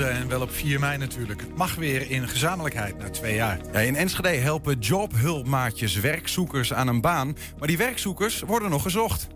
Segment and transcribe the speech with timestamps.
[0.00, 1.40] en wel op 4 mei natuurlijk.
[1.40, 3.58] Het mag weer in gezamenlijkheid na twee jaar.
[3.72, 7.36] Ja, in Enschede helpen jobhulpmaatjes werkzoekers aan een baan.
[7.58, 9.26] Maar die werkzoekers worden nog gezocht.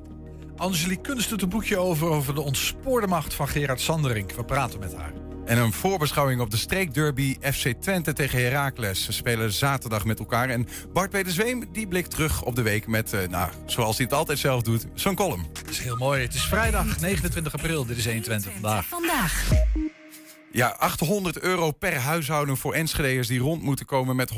[0.57, 4.33] Angelique Kunst doet een boekje over, over de ontspoorde macht van Gerard Sanderink.
[4.33, 5.13] We praten met haar.
[5.45, 9.05] En een voorbeschouwing op de streekderby FC Twente tegen Heracles.
[9.05, 10.49] Ze spelen zaterdag met elkaar.
[10.49, 14.07] En Bart Peter Zweem die blikt terug op de week met, eh, nou, zoals hij
[14.07, 15.47] het altijd zelf doet, zo'n column.
[15.53, 16.23] Dat is heel mooi.
[16.23, 17.87] Het is vrijdag 29 april.
[17.87, 18.87] Dit is 120 vandaag.
[18.87, 19.49] Vandaag.
[20.53, 24.35] Ja, 800 euro per huishouden voor Enschede'ers die rond moeten komen met 120%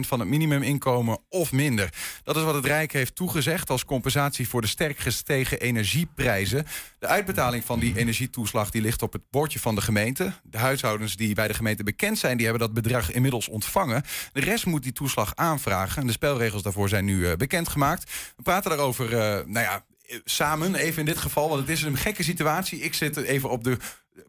[0.00, 1.92] van het minimuminkomen of minder.
[2.24, 6.66] Dat is wat het Rijk heeft toegezegd als compensatie voor de sterk gestegen energieprijzen.
[6.98, 10.32] De uitbetaling van die energietoeslag die ligt op het bordje van de gemeente.
[10.42, 14.04] De huishoudens die bij de gemeente bekend zijn, die hebben dat bedrag inmiddels ontvangen.
[14.32, 16.00] De rest moet die toeslag aanvragen.
[16.00, 18.10] En de spelregels daarvoor zijn nu uh, bekendgemaakt.
[18.36, 19.84] We praten daarover, uh, nou ja,
[20.24, 22.80] samen, even in dit geval, want het is een gekke situatie.
[22.80, 23.76] Ik zit even op de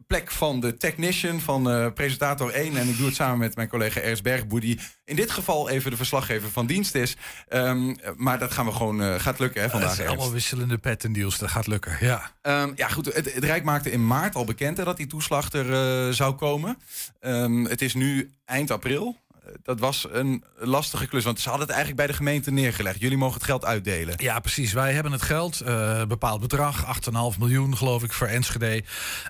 [0.06, 2.76] plek van de technician, van uh, presentator 1.
[2.76, 5.90] En ik doe het samen met mijn collega Ernst Bergboer, die in dit geval even
[5.90, 7.16] de verslaggever van dienst is.
[7.48, 9.88] Um, maar dat gaan we gewoon, uh, gaat lukken hè, vandaag.
[9.88, 12.32] Het zijn allemaal wisselende pet en deals, dat gaat lukken, ja.
[12.42, 15.52] Um, ja goed, het, het, Rijk maakte in maart al bekend hè, dat die toeslag
[15.52, 16.78] er uh, zou komen.
[17.20, 19.16] Um, het is nu eind april
[19.62, 21.24] dat was een lastige klus.
[21.24, 23.00] Want ze hadden het eigenlijk bij de gemeente neergelegd.
[23.00, 24.14] Jullie mogen het geld uitdelen.
[24.16, 24.72] Ja, precies.
[24.72, 25.62] Wij hebben het geld.
[25.66, 27.00] Uh, bepaald bedrag.
[27.34, 28.82] 8,5 miljoen geloof ik voor Enschede.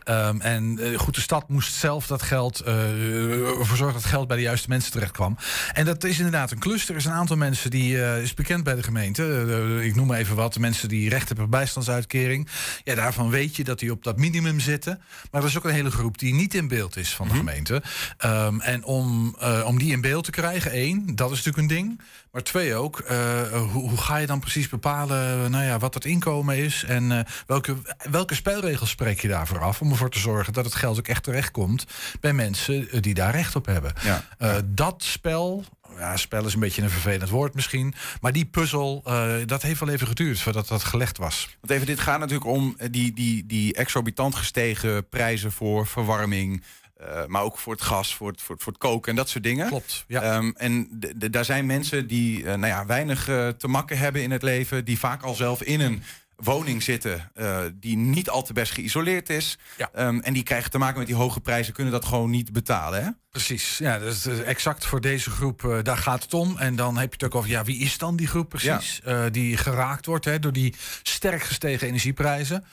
[0.04, 2.62] Um, en uh, goed, de stad moest zelf dat geld...
[2.66, 5.36] Uh, ervoor zorgen dat het geld bij de juiste mensen terecht kwam.
[5.72, 6.88] En dat is inderdaad een klus.
[6.88, 9.80] Er is een aantal mensen die is bekend bij de gemeente.
[9.82, 10.58] ik noem maar even wat.
[10.58, 12.48] Mensen die recht hebben op bijstandsuitkering.
[12.84, 15.00] Ja, daarvan weet je dat die op dat minimum zitten.
[15.30, 17.38] Maar er is ook een hele groep die niet in beeld is van de mm
[17.38, 17.48] -hmm.
[17.48, 17.82] gemeente.
[18.24, 22.00] Um, en om, om die in beeld te krijgen, één, dat is natuurlijk een ding.
[22.32, 26.04] Maar twee ook, uh, hoe, hoe, ga je dan precies bepalen nou ja, wat het
[26.04, 26.84] inkomen is...
[26.84, 27.76] en uh, welke,
[28.10, 29.80] welke spelregels spreek je daarvoor af...
[29.80, 31.84] om ervoor te zorgen dat het geld ook echt terechtkomt...
[32.20, 33.92] bij mensen die daar recht op hebben.
[34.02, 34.24] Ja.
[34.38, 35.64] Uh, dat spel,
[35.98, 37.94] ja, spel is een beetje een vervelend woord misschien.
[38.20, 41.56] Maar die puzzel, uh, dat heeft wel even geduurd voordat dat gelegd was.
[41.60, 46.62] Want even, dit gaat natuurlijk om die, die, die exorbitant gestegen prijzen voor verwarming.
[47.02, 49.28] Uh, maar ook voor het gas, voor het, voor, het, voor het koken en dat
[49.28, 49.68] soort dingen.
[49.68, 50.04] Klopt.
[50.06, 50.36] Ja.
[50.36, 50.88] Um, en
[51.30, 54.84] daar zijn mensen die uh, nou ja, weinig uh, te makken hebben in het leven,
[54.84, 56.02] die vaak al zelf in een
[56.36, 57.32] woning zitten
[57.74, 59.58] die niet al te best geïsoleerd is.
[59.76, 59.90] Ja.
[60.06, 63.04] Um, en die krijgen te maken met die hoge prijzen, kunnen dat gewoon niet betalen.
[63.04, 63.10] Hè?
[63.30, 66.58] Precies, ja, dat is exact voor deze groep, daar gaat het om.
[66.58, 69.00] En dan heb je het ook over, ja, wie is dan die groep precies?
[69.04, 69.28] Ja.
[69.30, 72.64] Die geraakt wordt hè, door die sterk gestegen energieprijzen.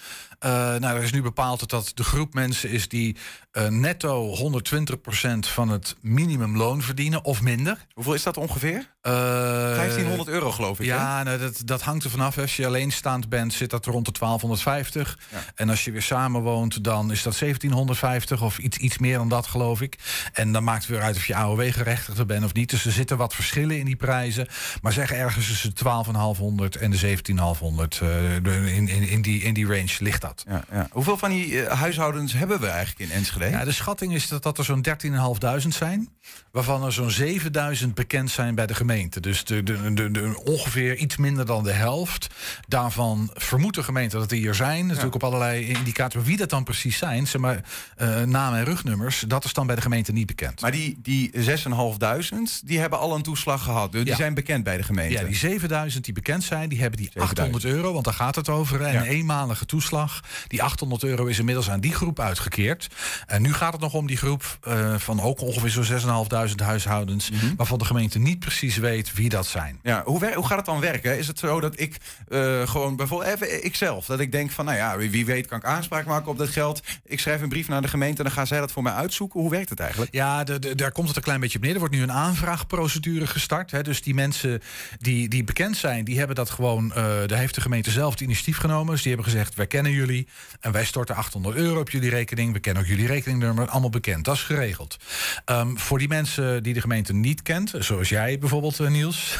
[0.45, 3.15] Uh, nou, er is nu bepaald dat de groep mensen is die
[3.53, 7.85] uh, netto 120% van het minimumloon verdienen of minder.
[7.93, 8.77] Hoeveel is dat ongeveer?
[8.77, 10.85] Uh, 1500 euro geloof ik.
[10.85, 12.37] Ja, nou, dat, dat hangt er vanaf.
[12.37, 15.19] Als je alleenstaand bent, zit dat rond de 1250.
[15.31, 15.37] Ja.
[15.55, 19.29] En als je weer samen woont, dan is dat 1750 of iets, iets meer dan
[19.29, 19.97] dat, geloof ik.
[20.33, 22.69] En dan maakt het weer uit of je AOW-gerechtigde bent of niet.
[22.69, 24.47] Dus er zitten wat verschillen in die prijzen.
[24.81, 25.83] Maar zeg ergens tussen de
[26.75, 27.17] 12.500 en de
[27.97, 30.34] 17.500 uh, in, in, in, die, in die range ligt dat.
[30.47, 30.87] Ja, ja.
[30.91, 33.49] Hoeveel van die uh, huishoudens hebben we eigenlijk in Enschede?
[33.49, 34.85] Ja, de schatting is dat, dat er zo'n
[35.61, 36.09] 13.500 zijn.
[36.51, 37.11] Waarvan er zo'n
[37.81, 39.19] 7.000 bekend zijn bij de gemeente.
[39.19, 42.27] Dus de, de, de, de, ongeveer iets minder dan de helft.
[42.67, 44.77] Daarvan vermoedt de gemeente dat die hier zijn.
[44.77, 44.85] Ja.
[44.85, 46.27] Natuurlijk op allerlei indicatoren.
[46.27, 47.63] Wie dat dan precies zijn, zeg maar,
[48.01, 50.61] uh, namen en rugnummers, dat is dan bij de gemeente niet bekend.
[50.61, 51.39] Maar die, die 6.500,
[52.63, 53.91] die hebben al een toeslag gehad.
[53.91, 55.13] Dus die zijn bekend bij de gemeente.
[55.13, 58.49] Ja, die 7.000 die bekend zijn, die hebben die 800 euro, want daar gaat het
[58.49, 58.81] over.
[58.81, 60.14] En een eenmalige toeslag.
[60.47, 62.87] Die 800 euro is inmiddels aan die groep uitgekeerd.
[63.25, 67.29] En nu gaat het nog om die groep uh, van ook ongeveer zo'n 6.500 huishoudens...
[67.29, 67.53] Mm -hmm.
[67.55, 69.79] waarvan de gemeente niet precies weet wie dat zijn.
[69.83, 71.17] Ja, hoe, hoe gaat het dan werken?
[71.17, 71.97] Is het zo dat ik
[72.29, 74.05] uh, gewoon bijvoorbeeld even ikzelf...
[74.05, 76.49] dat ik denk van, nou ja, wie, wie weet kan ik aanspraak maken op dat
[76.49, 76.81] geld.
[77.05, 79.39] Ik schrijf een brief naar de gemeente en dan gaan zij dat voor mij uitzoeken.
[79.39, 80.13] Hoe werkt het eigenlijk?
[80.13, 81.73] Ja, de, de, daar komt het een klein beetje op neer.
[81.73, 83.71] Er wordt nu een aanvraagprocedure gestart.
[83.71, 83.83] Hè.
[83.83, 84.61] Dus die mensen
[84.99, 86.85] die, die bekend zijn, die hebben dat gewoon...
[86.85, 88.93] Uh, daar heeft de gemeente zelf het initiatief genomen.
[88.93, 90.27] Dus die hebben gezegd, wij kennen jullie jullie.
[90.59, 92.53] En wij storten 800 euro op jullie rekening.
[92.53, 94.25] We kennen ook jullie rekeningnummer, allemaal bekend.
[94.25, 94.97] Dat is geregeld.
[95.45, 99.39] Ehm, voor die mensen die de gemeente niet kent, zoals jij bijvoorbeeld, eh, Niels.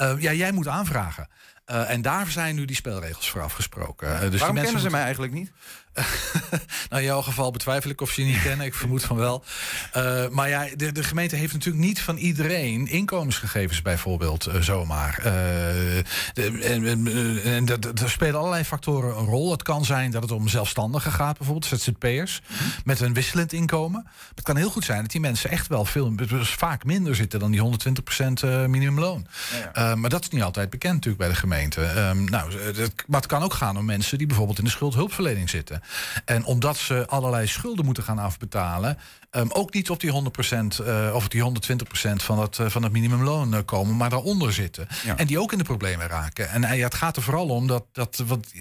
[0.00, 1.28] uh, ja, jij moet aanvragen.
[1.70, 4.08] Uh, en daar zijn nu die spelregels voor afgesproken.
[4.08, 5.50] Uh, dus Waarom die mensen kennen ze moeten- mij eigenlijk niet?
[6.88, 8.66] nou, in jouw geval betwijfel ik of ze je niet kennen.
[8.66, 9.44] Ik vermoed van wel.
[9.96, 15.18] Uh, maar ja, de, de gemeente heeft natuurlijk niet van iedereen inkomensgegevens bijvoorbeeld uh, zomaar.
[15.18, 15.24] Uh,
[16.32, 19.50] de, en dat- er spelen allerlei factoren een rol.
[19.50, 22.40] Het kan zijn dat het om zelfstandigen gaat, bijvoorbeeld ZZP'ers,
[22.84, 24.06] met een wisselend inkomen.
[24.34, 27.40] Het kan heel goed zijn dat die mensen echt wel veel, dus vaak minder zitten
[27.40, 27.64] dan die 120%
[28.44, 29.26] uh, minimumloon.
[29.74, 31.80] Maar dat is niet altijd bekend natuurlijk bij de gemeente.
[31.82, 35.50] Um, nou, het, maar het kan ook gaan om mensen die bijvoorbeeld in de schuldhulpverlening
[35.50, 35.82] zitten.
[36.24, 38.98] En omdat ze allerlei schulden moeten gaan afbetalen,
[39.30, 42.92] um, ook niet op die 100% uh, of die 120% van het, uh, van het
[42.92, 44.88] minimumloon uh, komen, maar daaronder zitten.
[45.04, 45.16] Ja.
[45.16, 46.48] En die ook in de problemen raken.
[46.48, 48.52] En ja, het gaat er vooral om dat, dat want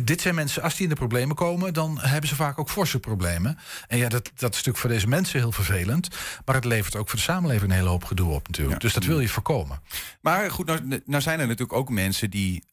[0.00, 3.00] dit zijn mensen, als die in de problemen komen, dan hebben ze vaak ook forse
[3.00, 3.58] problemen.
[3.88, 6.08] En ja, dat, dat is natuurlijk voor deze mensen heel vervelend.
[6.44, 8.82] Maar het levert ook voor de samenleving een hele hoop gedoe op natuurlijk.
[8.82, 8.88] Ja.
[8.88, 9.80] Dus dat wil je voorkomen.
[10.20, 12.64] Maar goed, nou, nou zijn er natuurlijk ook mensen die.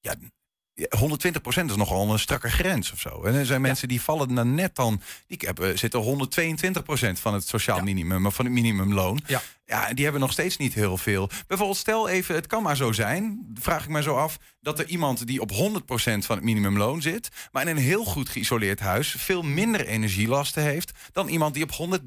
[0.00, 0.14] Ja,
[0.78, 3.22] 120% is nogal een strakke grens of zo.
[3.24, 5.00] En er zijn mensen die vallen dan net dan.
[5.26, 7.82] Die hebben, zitten 122% van het sociaal Ja.
[7.82, 9.20] minimum, of van het minimumloon.
[9.26, 9.42] Ja.
[9.66, 11.30] Ja, die hebben nog steeds niet heel veel.
[11.46, 14.86] Bijvoorbeeld, stel even, het kan maar zo zijn, vraag ik me zo af, dat er
[14.86, 15.54] iemand die op 100%
[15.94, 20.92] van het minimumloon zit, maar in een heel goed geïsoleerd huis veel minder energielasten heeft
[21.12, 22.02] dan iemand die op 130%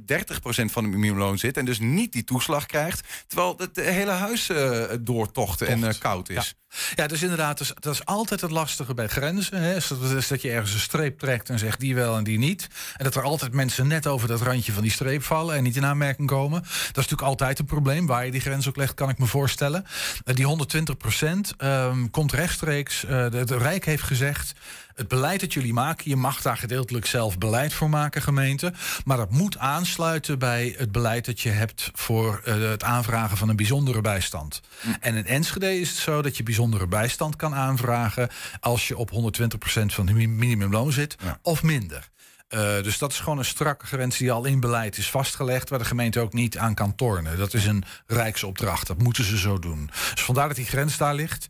[0.46, 4.84] van het minimumloon zit en dus niet die toeslag krijgt, terwijl het hele huis uh,
[5.00, 6.36] doortocht en uh, koud is.
[6.36, 6.66] Ja.
[6.96, 9.62] Ja, dus inderdaad, dus, dat is altijd het lastige bij grenzen.
[9.62, 9.74] Hè?
[9.74, 12.38] Dus dat, is dat je ergens een streep trekt en zegt die wel en die
[12.38, 12.68] niet.
[12.98, 15.76] En dat er altijd mensen net over dat randje van die streep vallen en niet
[15.76, 16.62] in aanmerking komen.
[16.62, 18.06] Dat is natuurlijk altijd een probleem.
[18.06, 19.86] Waar je die grens ook legt, kan ik me voorstellen.
[20.26, 23.04] Uh, die 120 procent um, komt rechtstreeks.
[23.04, 24.54] Uh, de, de Rijk heeft gezegd.
[24.98, 28.74] Het beleid dat jullie maken, je mag daar gedeeltelijk zelf beleid voor maken, gemeente.
[29.06, 33.50] Maar dat moet aansluiten bij het beleid dat je hebt voor uh, het aanvragen van
[33.50, 34.62] een bijzondere bijstand.
[34.82, 34.96] Mm.
[35.00, 39.12] En in Enschede is het zo dat je bijzondere bijstand kan aanvragen als je op
[39.12, 39.16] 120%
[39.86, 41.40] van het minimumloon zit ja.
[41.42, 42.10] of minder.
[42.50, 45.80] Uh, dus dat is gewoon een strakke grens die al in beleid is vastgelegd, waar
[45.80, 47.38] de gemeente ook niet aan kan tornen.
[47.38, 49.90] Dat is een rijksopdracht, dat moeten ze zo doen.
[50.14, 51.48] Dus vandaar dat die grens daar ligt.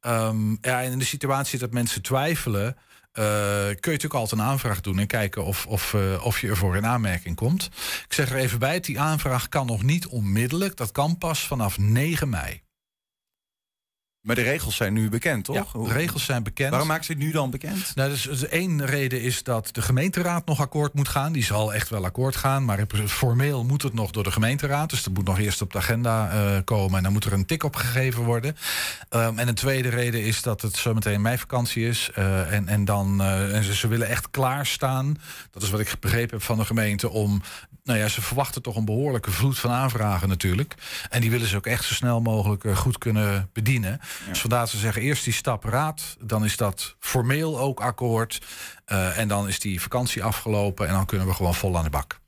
[0.00, 2.76] Um, ja, en in de situatie dat mensen twijfelen,
[3.08, 6.48] Uh, kun je natuurlijk altijd een aanvraag doen en kijken of, of, uh, of je
[6.48, 7.64] ervoor in aanmerking komt.
[8.04, 10.76] Ik zeg er even bij, die aanvraag kan nog niet onmiddellijk.
[10.76, 12.62] Dat kan pas vanaf 9 mei.
[14.20, 15.72] Maar de regels zijn nu bekend, toch?
[15.72, 16.70] Ja, de regels zijn bekend.
[16.70, 17.94] Waarom maakt ze het nu dan bekend?
[17.94, 21.32] Nou, dus, dus één reden is dat de gemeenteraad nog akkoord moet gaan.
[21.32, 24.90] Die zal echt wel akkoord gaan, maar formeel moet het nog door de gemeenteraad.
[24.90, 27.46] Dus dat moet nog eerst op de agenda uh, komen en dan moet er een
[27.46, 28.56] tik op gegeven worden.
[29.10, 32.10] Um, en een tweede reden is dat het zometeen meivakantie is.
[32.18, 35.16] Uh, en, en, dan, uh, en ze, ze willen echt klaarstaan.
[35.50, 37.42] Dat is wat ik begrepen heb van de gemeente om
[37.88, 40.74] nou ja, ze verwachten toch een behoorlijke vloed van aanvragen natuurlijk.
[41.10, 44.00] En die willen ze ook echt zo snel mogelijk goed kunnen bedienen.
[44.26, 44.60] Ja.
[44.60, 46.16] Dus ze zeggen eerst die stap raad.
[46.20, 48.38] Dan is dat formeel ook akkoord.
[48.86, 50.86] Uh, en dan is die vakantie afgelopen.
[50.86, 52.20] En dan kunnen we gewoon vol aan de bak.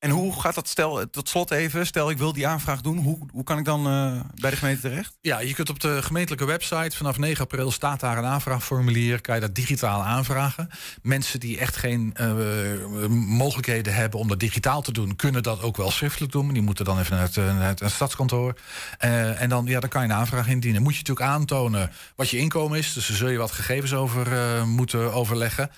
[0.00, 3.18] En hoe gaat dat, stel, tot slot even, stel ik wil die aanvraag doen, hoe,
[3.32, 5.16] hoe kan ik dan uh, bij de gemeente terecht?
[5.20, 9.34] Ja, je kunt op de gemeentelijke website, vanaf 9 april staat daar een aanvraagformulier, kan
[9.34, 10.70] je dat digitaal aanvragen.
[11.02, 15.76] Mensen die echt geen uh, mogelijkheden hebben om dat digitaal te doen, kunnen dat ook
[15.76, 16.52] wel schriftelijk doen.
[16.52, 18.54] Die moeten dan even naar het, het stadskantoor.
[18.98, 20.82] En dan, ja, dan kan je een aanvraag indienen.
[20.82, 24.66] Moet je natuurlijk aantonen wat je inkomen is, dus daar zul je wat gegevens over
[24.66, 25.70] moeten overleggen.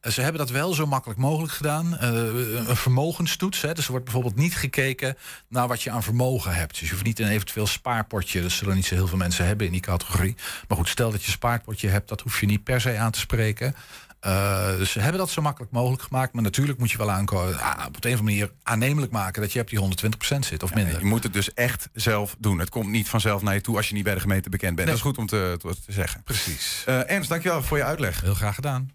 [0.00, 1.98] Ze hebben dat wel zo makkelijk mogelijk gedaan.
[2.02, 3.60] Uh, een vermogenstoets.
[3.60, 3.74] Hè.
[3.74, 5.16] Dus er wordt bijvoorbeeld niet gekeken
[5.48, 6.78] naar wat je aan vermogen hebt.
[6.78, 8.42] Dus je hoeft niet een eventueel spaarpotje.
[8.42, 10.36] Dat zullen niet zo heel veel mensen hebben in die categorie.
[10.68, 13.10] Maar goed, stel dat je een spaarpotje hebt, dat hoef je niet per se aan
[13.10, 13.74] te spreken.
[14.26, 16.32] Uh, dus ze hebben dat zo makkelijk mogelijk gemaakt.
[16.32, 19.52] Maar natuurlijk moet je wel aankomen, ah, op een of andere manier aannemelijk maken dat
[19.52, 20.98] je op die 120% zit of minder.
[20.98, 22.58] Je moet het dus echt zelf doen.
[22.58, 24.88] Het komt niet vanzelf naar je toe als je niet bij de gemeente bekend bent.
[24.88, 24.96] Nee.
[24.96, 26.22] Dat is goed om te, te, te zeggen.
[26.22, 26.84] Precies.
[26.88, 28.20] Uh, Ernst, dankjewel voor je uitleg.
[28.20, 28.90] Heel graag gedaan.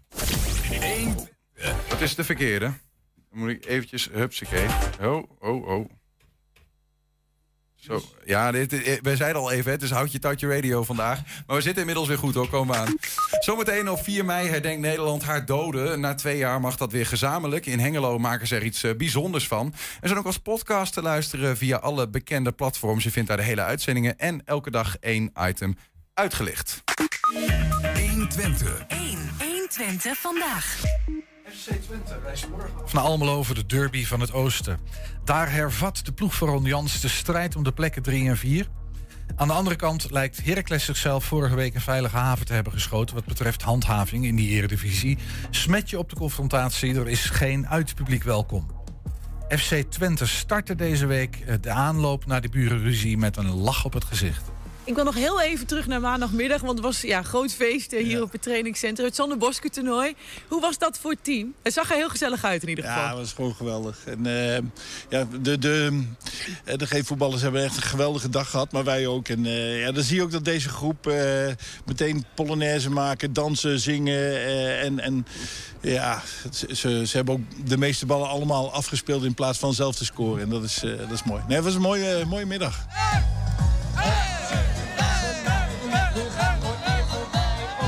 [1.88, 2.72] Wat is de verkeerde?
[3.30, 4.66] Dan moet ik eventjes, hupsakee.
[5.00, 5.90] Oh, oh, oh.
[7.86, 11.20] Zo, ja, dit, we zeiden al even, het is houtje touwtje radio vandaag.
[11.46, 12.96] Maar we zitten inmiddels weer goed hoor, komen we aan.
[13.38, 16.00] Zometeen op 4 mei herdenkt Nederland haar doden.
[16.00, 17.66] Na twee jaar mag dat weer gezamenlijk.
[17.66, 19.74] In Hengelo maken ze er iets uh, bijzonders van.
[20.00, 23.04] Er zijn ook als podcast te luisteren via alle bekende platforms.
[23.04, 25.76] Je vindt daar de hele uitzendingen en elke dag één item
[26.14, 26.82] uitgelicht.
[28.10, 28.84] 120.
[28.88, 29.25] 1,
[29.76, 30.82] 120 vandaag.
[31.44, 34.78] FC Twente reist morgen af naar Almelo over de derby van het Oosten.
[35.24, 38.68] Daar hervat de ploeg van Ron Jans de strijd om de plekken 3 en 4.
[39.36, 43.14] Aan de andere kant lijkt Heracles zichzelf vorige week een veilige haven te hebben geschoten
[43.14, 45.18] wat betreft handhaving in die eredivisie.
[45.50, 48.66] Smet je op de confrontatie, er is geen uitpubliek welkom.
[49.48, 53.92] FC Twente startte deze week eh, de aanloop naar de burenruzie met een lach op
[53.92, 54.54] het gezicht.
[54.86, 58.04] Ik wil nog heel even terug naar maandagmiddag, want het was ja, groot feest eh,
[58.04, 59.06] hier op het trainingscentrum.
[59.06, 60.14] Het Sander Boske toernooi.
[60.48, 61.54] Hoe was dat voor het team?
[61.62, 63.02] Het zag er heel gezellig uit in ieder geval.
[63.02, 63.98] Ja, het was gewoon geweldig.
[64.04, 64.62] En, eh,
[65.08, 66.02] ja, de, de,
[66.64, 69.28] eh, de G-voetballers hebben echt een geweldige dag gehad, maar wij ook.
[69.28, 71.14] En eh, ja, dan zie je ook dat deze groep eh,
[71.86, 74.18] meteen polonaise maken, dansen, zingen.
[74.22, 75.26] eh, en, en
[75.80, 79.96] ja, ze, ze, ze hebben ook de meeste ballen allemaal afgespeeld in plaats van zelf
[79.96, 80.42] te scoren.
[80.42, 81.42] En dat is, eh, dat is mooi.
[81.46, 82.86] Nee, het was een mooie, mooie middag.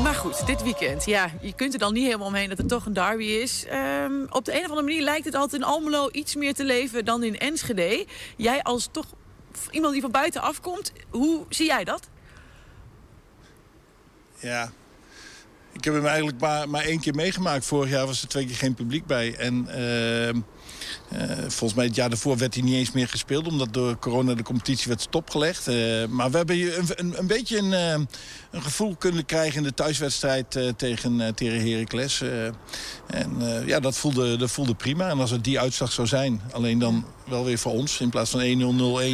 [0.02, 1.04] Maar goed, dit weekend.
[1.04, 3.64] Ja, je kunt er dan niet helemaal omheen dat het toch een derby is.
[3.64, 6.64] Ehm, op de een of andere manier lijkt het altijd in Almelo iets meer te
[6.64, 8.06] leven dan in Enschede.
[8.36, 9.06] Jij als toch
[9.70, 12.08] iemand die van buiten afkomt, hoe zie jij dat?
[14.40, 14.72] Ja.
[15.72, 17.64] Ik heb hem eigenlijk maar, maar één keer meegemaakt.
[17.64, 19.36] Vorig jaar was er twee keer geen publiek bij.
[19.36, 20.40] En ehm,
[21.10, 23.46] eh, volgens mij het jaar daarvoor werd hij niet eens meer gespeeld...
[23.46, 25.68] omdat door corona de competitie werd stopgelegd.
[25.68, 25.74] Eh,
[26.08, 27.92] maar we hebben een, een, een beetje een, eh,
[28.50, 29.56] een gevoel kunnen krijgen...
[29.56, 32.22] in de thuiswedstrijd eh, tegen, tegen Heracles.
[33.06, 33.36] En
[33.66, 35.08] ja, dat voelde, dat voelde prima.
[35.08, 38.00] En als het die uitslag zou zijn, alleen dan wel weer voor ons...
[38.00, 38.40] in plaats van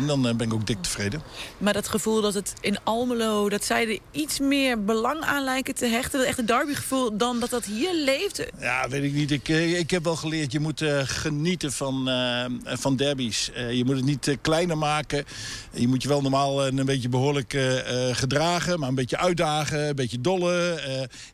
[0.03, 1.23] 1-0-0-1, dan ben ik ook dik tevreden.
[1.59, 5.75] Maar dat gevoel dat het in Almelo, dat zij er iets meer belang aan lijken
[5.75, 6.19] te hechten...
[6.19, 8.47] dat echt een derbygevoel, dan dat dat hier leeft...
[8.61, 9.31] Ja, weet ik niet.
[9.31, 9.49] Ik,
[9.79, 12.45] ik heb wel geleerd, je moet genieten van, eh,
[12.77, 13.51] van derbies.
[13.53, 15.25] Eh, je moet het niet eh, kleiner maken.
[15.73, 18.79] Je moet je wel normaal een beetje behoorlijk eh, eh, gedragen...
[18.79, 20.81] maar een beetje uitdagen, een beetje dollen.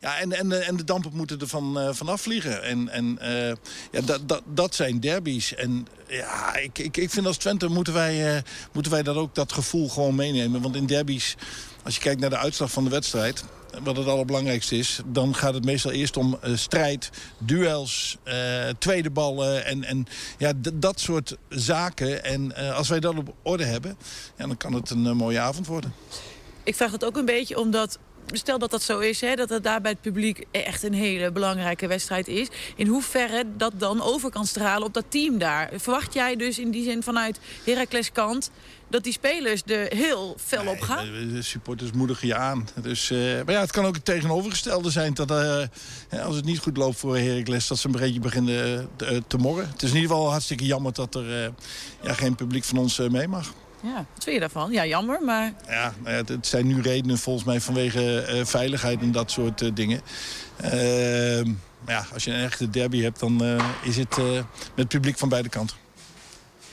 [0.00, 2.62] ja, en, en, en de dampen moeten er van, van afvliegen.
[2.62, 3.18] En, en
[3.92, 5.54] ja, dat, dat, dat zijn derbies.
[5.54, 8.42] En ja, ik, ik, ik vind als Twente moeten wij,
[8.72, 10.62] moeten wij dat ook dat gevoel gewoon meenemen.
[10.62, 11.36] Want in derbies,
[11.82, 13.44] als je kijkt naar de uitslag van de wedstrijd
[13.82, 15.00] wat het allerbelangrijkste is...
[15.06, 19.64] dan gaat het meestal eerst om eh, strijd, duels, eh, tweede ballen...
[19.64, 20.06] en, en
[20.38, 22.24] ja, dat soort zaken.
[22.24, 23.96] En eh, als wij dat op orde hebben,
[24.36, 25.94] ja, dan kan het een mooie avond worden.
[26.64, 27.98] Ik vraag dat ook een beetje omdat...
[28.32, 31.32] Stel dat dat zo is, hè, dat het daar bij het publiek echt een hele
[31.32, 32.48] belangrijke wedstrijd is.
[32.76, 35.70] In hoeverre dat dan over kan stralen op dat team daar.
[35.74, 38.50] Verwacht jij dus in die zin vanuit Heracles kant
[38.90, 41.04] dat die spelers er heel fel op gaan?
[41.32, 42.68] De supporters moedigen je aan.
[42.82, 45.14] Dus, eh, maar ja, het kan ook het tegenovergestelde zijn.
[45.14, 48.84] Dat eh, als het niet goed loopt voor Heracles, dat ze een beetje beginnen eh,
[48.96, 49.68] te, te morren.
[49.68, 51.52] Het is in ieder geval hartstikke jammer dat er
[52.02, 53.52] ja, geen publiek van ons mee mag.
[53.82, 54.72] Ja, wat vind je daarvan?
[54.72, 59.00] Ja, jammer, maar Ja, nou ja, het- het zijn nu redenen volgens mij vanwege veiligheid
[59.00, 60.00] en dat soort dingen.
[60.56, 61.46] Ehm,
[61.84, 63.42] maar ja, als je een echte derby hebt, dan
[63.82, 64.16] is het
[64.74, 65.76] met publiek van beide kanten.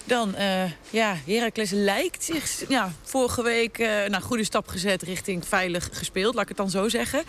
[0.07, 5.47] Dan, eh, ja, Heracles lijkt zich ja, vorige week eh nou, goede stap gezet richting
[5.47, 7.23] veilig gespeeld, laat ik het dan zo zeggen.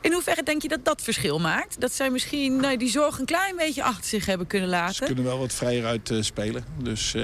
[0.00, 1.80] In hoeverre denk je dat dat verschil maakt?
[1.80, 5.06] Dat zij misschien nou, die zorg een klein beetje achter zich hebben kunnen Ze laten?
[5.06, 6.64] kunnen wel wat vrijer uit eh, spelen.
[6.82, 7.14] Dus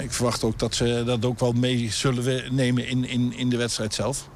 [0.00, 3.56] ik verwacht ook dat ze dat ook wel mee zullen nemen in, in, in de
[3.56, 4.28] wedstrijd zelf.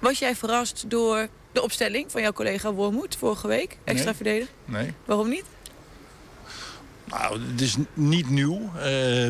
[0.00, 3.78] Was jij verrast door de opstelling van jouw collega Wormoed vorige week?
[3.84, 4.14] Extra Nee.
[4.14, 4.52] verdediger?
[4.64, 4.92] Nee.
[5.04, 5.44] Waarom niet?
[7.04, 8.70] Nou, het is niet nieuw.
[8.76, 9.28] Eh,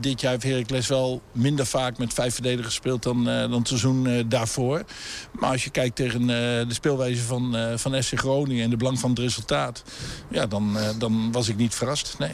[0.00, 3.68] dit jaar heeft Heracles wel minder vaak met vijf verdedigers gespeeld dan, eh, dan het
[3.68, 4.84] seizoen eh, daarvoor.
[5.32, 9.10] Maar als je kijkt tegen de speelwijze van, van SC Groningen en de belang van
[9.10, 9.82] het resultaat...
[10.28, 12.32] Ja, dan, dan was ik niet verrast, nee.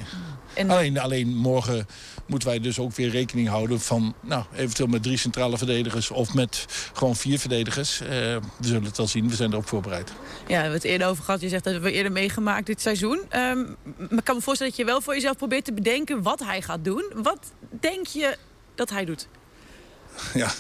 [0.55, 1.87] En Alleen, alleen morgen
[2.27, 4.15] moeten wij dus ook weer rekening houden van...
[4.21, 8.01] nou, eventueel met drie centrale verdedigers of met gewoon vier verdedigers.
[8.01, 10.09] Eh, we zullen het wel zien, we zijn erop voorbereid.
[10.09, 10.15] ja,
[10.47, 11.41] we hebben het eerder over gehad.
[11.41, 13.21] Je zegt dat we eerder meegemaakt dit seizoen.
[13.29, 13.65] Ehm,
[13.99, 16.63] maar ik kan me voorstellen dat je wel voor jezelf probeert te bedenken wat hij
[16.63, 17.13] gaat doen.
[17.15, 18.37] Wat denk je
[18.75, 19.29] dat hij doet?
[20.35, 20.51] Ja,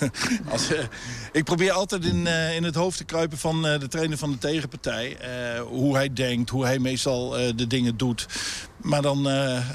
[0.48, 0.84] als, eh,
[1.32, 4.30] ik probeer altijd in, eh, in het hoofd te kruipen van eh, de trainer van
[4.30, 5.16] de tegenpartij.
[5.68, 8.26] hoe hij denkt, hoe hij meestal de dingen doet.
[8.82, 9.22] Maar dan,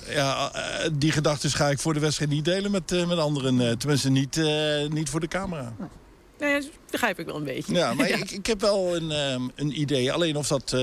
[0.09, 0.51] ja,
[0.93, 3.77] die gedachten ga ik voor de wedstrijd niet delen met, met anderen.
[3.77, 4.41] tenminste, niet,
[4.89, 5.73] niet voor de camera.
[6.39, 7.73] Nee, dat begrijp ik wel een beetje.
[7.73, 10.11] Ja, maar Ik, ik heb wel een, ehm, een idee.
[10.11, 10.75] Alleen of dat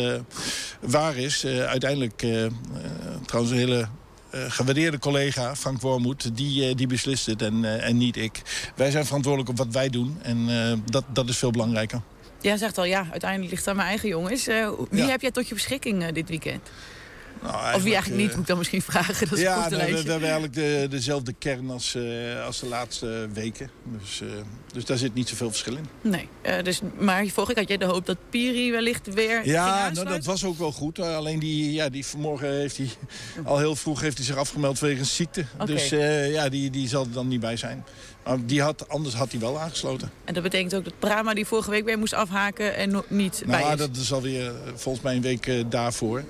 [0.81, 1.47] waar is.
[1.47, 2.27] uiteindelijk,
[3.27, 3.89] trouwens een hele
[4.31, 8.43] gewaardeerde collega, Frank Wormoed, die, eh, die beslist het en, eh, en niet ik.
[8.77, 12.01] Wij zijn verantwoordelijk op wat wij doen en eh, dat, dat is veel belangrijker.
[12.41, 14.47] Jij zegt al, ja, uiteindelijk ligt het aan mijn eigen jongens.
[14.47, 15.09] Eh, wie Ja.
[15.09, 16.71] heb jij tot je beschikking eh, dit weekend?
[17.43, 19.29] Nou, Of wie eigenlijk niet, eh, moet ik dan misschien vragen.
[19.29, 22.61] Dat is ja, korte nou, we, we hebben eigenlijk de, dezelfde kern als, eh, als
[22.61, 23.71] de laatste weken.
[23.99, 24.29] Dus, eh,
[24.73, 25.87] dus daar zit niet zoveel verschil in.
[26.01, 26.29] Nee,
[26.63, 30.25] dus, maar vorige week had jij de hoop dat Piri wellicht weer Ja, nou, dat
[30.25, 30.99] was ook wel goed.
[30.99, 32.89] Alleen die, ja, die vanmorgen heeft hij
[33.45, 35.45] al heel vroeg heeft hij zich afgemeld wegens ziekte.
[35.65, 37.85] Dus ja, die, die zal er dan niet bij zijn.
[38.29, 40.11] Maar die had, anders had hij wel aangesloten.
[40.25, 43.61] En dat betekent ook dat Prama die vorige week weer moest afhaken en niet bij
[43.61, 43.79] Nou, is.
[43.79, 46.25] dat is alweer eh, volgens mij een week eh, daarvoor.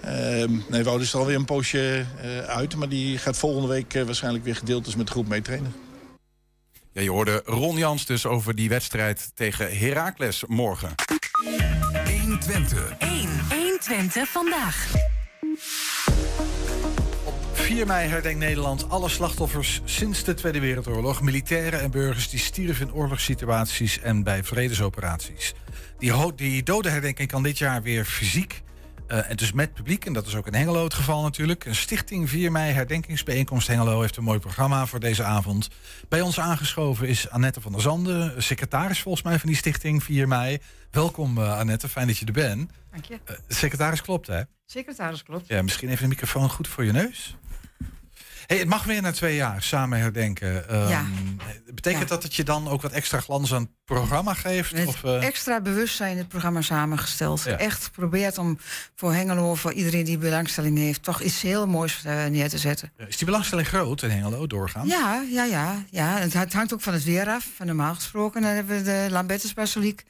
[0.00, 2.76] Ehm nee, Wout is er alweer een poosje eh, uit.
[2.76, 5.74] Maar die gaat volgende week waarschijnlijk weer gedeeld dus met de groep meetrainen.
[6.92, 10.94] Ja, je hoorde Ron Jans dus over die wedstrijd tegen Heracles morgen.
[12.20, 12.92] 120.
[12.98, 13.28] 1.
[13.48, 14.92] 120 vandaag.
[17.70, 21.22] 4 mei herdenkt Nederland alle slachtoffers sinds de Tweede Wereldoorlog.
[21.22, 25.54] Militairen en burgers die stierven in oorlogssituaties en bij vredesoperaties.
[25.98, 28.62] Die, die dodenherdenking kan dit jaar weer fysiek.
[29.06, 31.64] eh, en dus met publiek, en dat is ook in Hengelo het geval natuurlijk.
[31.64, 35.68] Een stichting 4 mei herdenkingsbijeenkomst Hengelo heeft een mooi programma voor deze avond.
[36.08, 40.28] Bij ons aangeschoven is Annette van der Zanden, secretaris volgens mij van die stichting 4
[40.28, 40.58] mei.
[40.90, 42.70] Welkom eh, Annette, fijn dat je er bent.
[42.90, 43.18] Dank je.
[43.24, 44.42] Eh, secretaris klopt hè?
[44.66, 45.48] Secretaris klopt.
[45.48, 47.36] Ja, misschien even de microfoon goed voor je neus.
[48.50, 50.68] Hey, het mag weer na twee jaar samen herdenken.
[50.68, 51.04] Ehm, Ja.
[51.74, 52.08] Betekent Ja.
[52.08, 54.72] dat dat je dan ook wat extra glans aan het programma geeft?
[54.72, 57.42] Met Of, eh, extra bewustzijn het programma samengesteld.
[57.42, 57.56] Ja.
[57.58, 58.58] Echt geprobeerd om
[58.94, 62.92] voor Hengelo, voor iedereen die belangstelling heeft, toch iets heel moois eh, neer te zetten.
[63.08, 64.86] is die belangstelling groot in Hengelo doorgaan?
[64.86, 65.84] Ja, ja, ja.
[65.90, 66.18] ja.
[66.18, 67.46] Het hangt ook van het weer af.
[67.56, 70.04] Van normaal gesproken dan hebben we de Lambertus Basiliek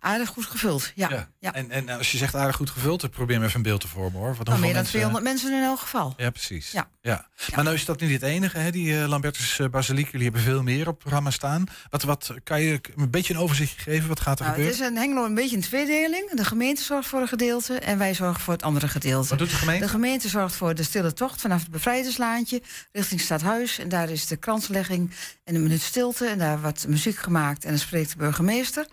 [0.00, 0.92] aardig goed gevuld.
[0.94, 1.54] Ja, ja.
[1.54, 3.88] En, en als je zegt aardig goed gevuld, dan probeer me even een beeld te
[3.88, 4.34] vormen hoor.
[4.34, 6.14] Wat Nou, hoeveel meer dan mensen- 200 mensen in elk geval.
[6.16, 6.70] Ja, precies.
[6.70, 6.88] Ja.
[7.02, 7.26] Ja.
[7.54, 10.10] Maar nou is dat niet het enige, hè, die eh, Lambertus eh, Basiliek.
[10.10, 11.64] Jullie hebben veel meer op het programma staan.
[11.90, 14.08] Wat, wat kan je een beetje een overzichtje geven?
[14.08, 14.94] Wat gaat er Nou, het gebeuren?
[14.94, 16.30] is in Hengelo een beetje een tweedeling.
[16.30, 19.28] De gemeente zorgt voor een gedeelte en wij zorgen voor het andere gedeelte.
[19.28, 19.84] Wat doet de gemeente?
[19.84, 22.62] De gemeente zorgt voor de stille tocht vanaf het bevrijderslaantje
[22.92, 23.78] richting Stadhuis.
[23.78, 25.10] En daar is de kranslegging
[25.44, 26.26] en een minuut stilte.
[26.26, 28.86] En daar wordt muziek gemaakt en dan spreekt de burgemeester.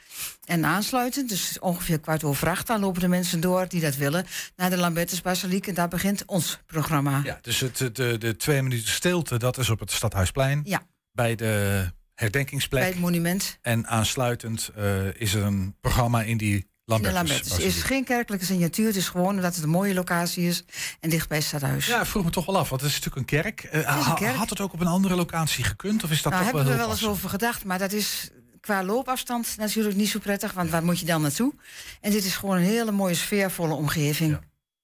[0.49, 4.25] En aansluitend, dus ongeveer kwart over acht, dan lopen de mensen door die dat willen
[4.55, 5.67] naar de Lambertus Basiliek.
[5.67, 7.21] En daar begint ons programma.
[7.23, 10.61] Ja, dus het, de, de twee minuten stilte, dat is op het Stadhuisplein.
[10.63, 10.81] Ja.
[11.11, 12.81] Bij de herdenkingsplek.
[12.81, 13.57] Bij het monument.
[13.61, 17.51] En aansluitend eh, is er een programma in die Lambertus.
[17.51, 20.63] Het is geen kerkelijke signatuur, het is gewoon omdat het een mooie locatie is
[20.99, 21.85] en dicht bij het Stadhuis.
[21.85, 23.63] Ja, vroeg me toch wel af, want het is natuurlijk een kerk.
[23.63, 24.35] Eh, is een ha- kerk.
[24.35, 26.03] Had het ook op een andere locatie gekund?
[26.03, 27.91] Of is dat nou, toch hebben wel we heel wel eens over gedacht, maar dat
[27.91, 28.29] is
[28.61, 31.53] qua loopafstand natuurlijk niet zo prettig, want waar moet je dan naartoe?
[32.01, 34.39] En dit is gewoon een hele mooie sfeervolle omgeving.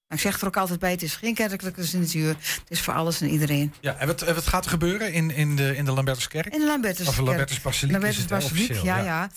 [0.08, 3.20] Ik zeg er ook altijd bij, het is geen kerkelijke signatuur, het is voor alles
[3.20, 3.74] en iedereen.
[3.80, 6.52] Ja, en wat, wat gaat er gebeuren in, in, de, in de Lambertuskerk?
[6.52, 7.08] In de Lambertus.
[7.08, 8.98] Of de Lambertus Basiliek Lambertus Basiliek, ja.
[8.98, 9.30] ja.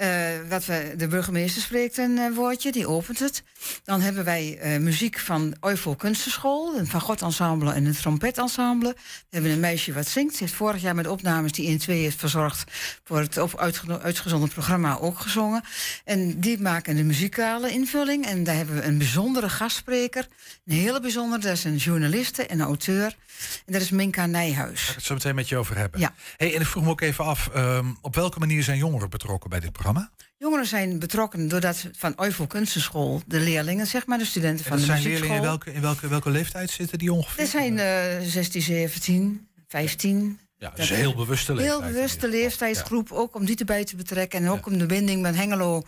[0.00, 0.08] Eh,
[0.48, 3.42] wat we, de burgemeester spreekt een eh, woordje, die opent het.
[3.84, 8.94] Dan hebben wij eh, muziek van Oivo Kunstenschool, een Van God ensemble en een trompetensemble.
[8.96, 10.36] We hebben een meisje wat zingt.
[10.36, 12.70] Ze heeft vorig jaar met opnames die in twee heeft verzorgd
[13.04, 13.58] voor het op
[14.02, 15.62] uitgezonden programma ook gezongen.
[16.04, 18.26] En die maken een muzikale invulling.
[18.26, 20.26] En daar hebben we een bijzondere gastspreker.
[20.66, 23.16] Een hele bijzondere, dat is een journaliste en een auteur.
[23.66, 24.82] En dat is Minka Nijhuis.
[24.82, 26.00] Ga ik het zo meteen met je over hebben.
[26.00, 26.14] Ja.
[26.36, 29.50] Hey, en ik vroeg me ook even af, ehm, op welke manier zijn jongeren betrokken
[29.50, 29.89] bij dit programma?
[30.36, 34.78] Jongeren zijn betrokken doordat van Oivo Kunstenschool, de leerlingen, zeg maar, de studenten En van
[34.78, 35.28] de zijn muziekschool.
[35.28, 37.36] leerlingen in welke, in welke, welke leeftijd zitten die ongeveer?
[37.36, 40.38] Dit zijn eh 16, 17, 15.
[40.60, 41.80] Ja, dus heel bewuste leeftijd.
[41.80, 44.40] Heel bewuste leeftijdsgroep, ook om die erbij te betrekken.
[44.40, 45.82] En ook om de binding met Hengelo,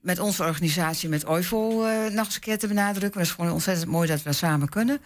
[0.00, 3.18] met onze organisatie, met OIVO, eh, nog eens een keer te benadrukken.
[3.18, 5.00] Dat is gewoon ontzettend mooi dat we samen kunnen.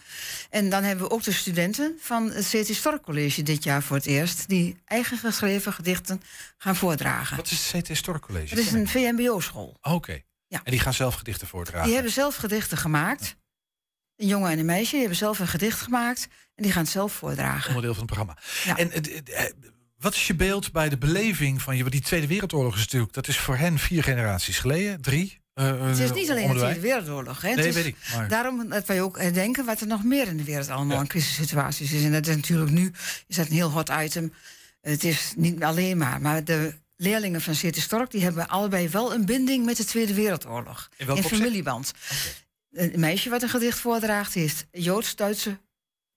[0.50, 3.96] En dan hebben we ook de studenten van het CT Stork College dit jaar voor
[3.96, 6.20] het eerst, die eigen geschreven gedichten
[6.58, 7.36] gaan voordragen.
[7.36, 8.54] Wat is het CT Stork College?
[8.54, 9.76] Het is een VMBO-school.
[9.82, 10.20] Oké.
[10.46, 10.60] Ja.
[10.64, 11.84] En die gaan zelf gedichten voordragen?
[11.84, 13.36] Die hebben zelf gedichten gemaakt.
[14.22, 16.28] Een jongen en een meisje die hebben zelf een gedicht gemaakt.
[16.54, 17.68] En die gaan het zelf voordragen.
[17.68, 18.38] onderdeel van het programma.
[18.64, 18.76] Ja.
[18.76, 19.52] En eh, eh, eh,
[19.98, 21.80] wat is je beeld bij de beleving van je?
[21.80, 25.40] Want die Tweede Wereldoorlog is natuurlijk, dat is voor hen vier generaties geleden, drie.
[25.54, 26.58] Het is niet alleen de.
[26.58, 27.40] Tweede Wereldoorlog.
[27.40, 27.54] Hè.
[27.54, 27.96] Nee, is weet ik.
[28.14, 30.98] Maar, Daarom dat wij ook denken wat er nog meer in de wereld allemaal Ja.
[30.98, 32.04] aan crisissituaties is.
[32.04, 32.92] En dat is natuurlijk nu
[33.26, 34.32] is dat een heel hot item.
[34.80, 38.10] Het is niet alleen maar, maar de leerlingen van City Stork...
[38.10, 40.88] die hebben allebei wel een binding met de Tweede Wereldoorlog.
[40.96, 41.40] In welk opzicht?
[41.40, 41.92] familieband.
[42.72, 45.58] Een meisje wat een gedicht voordraagt heeft Joods-Duitse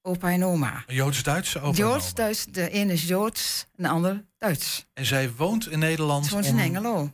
[0.02, 0.84] opa en oma.
[0.88, 1.92] een Joods-Duitse opa en oma.
[1.94, 4.86] Joods-Duits, de ene is Joods de ander Duits.
[4.94, 7.12] En zij woont in Nederland Ze woont in om- Hengelo.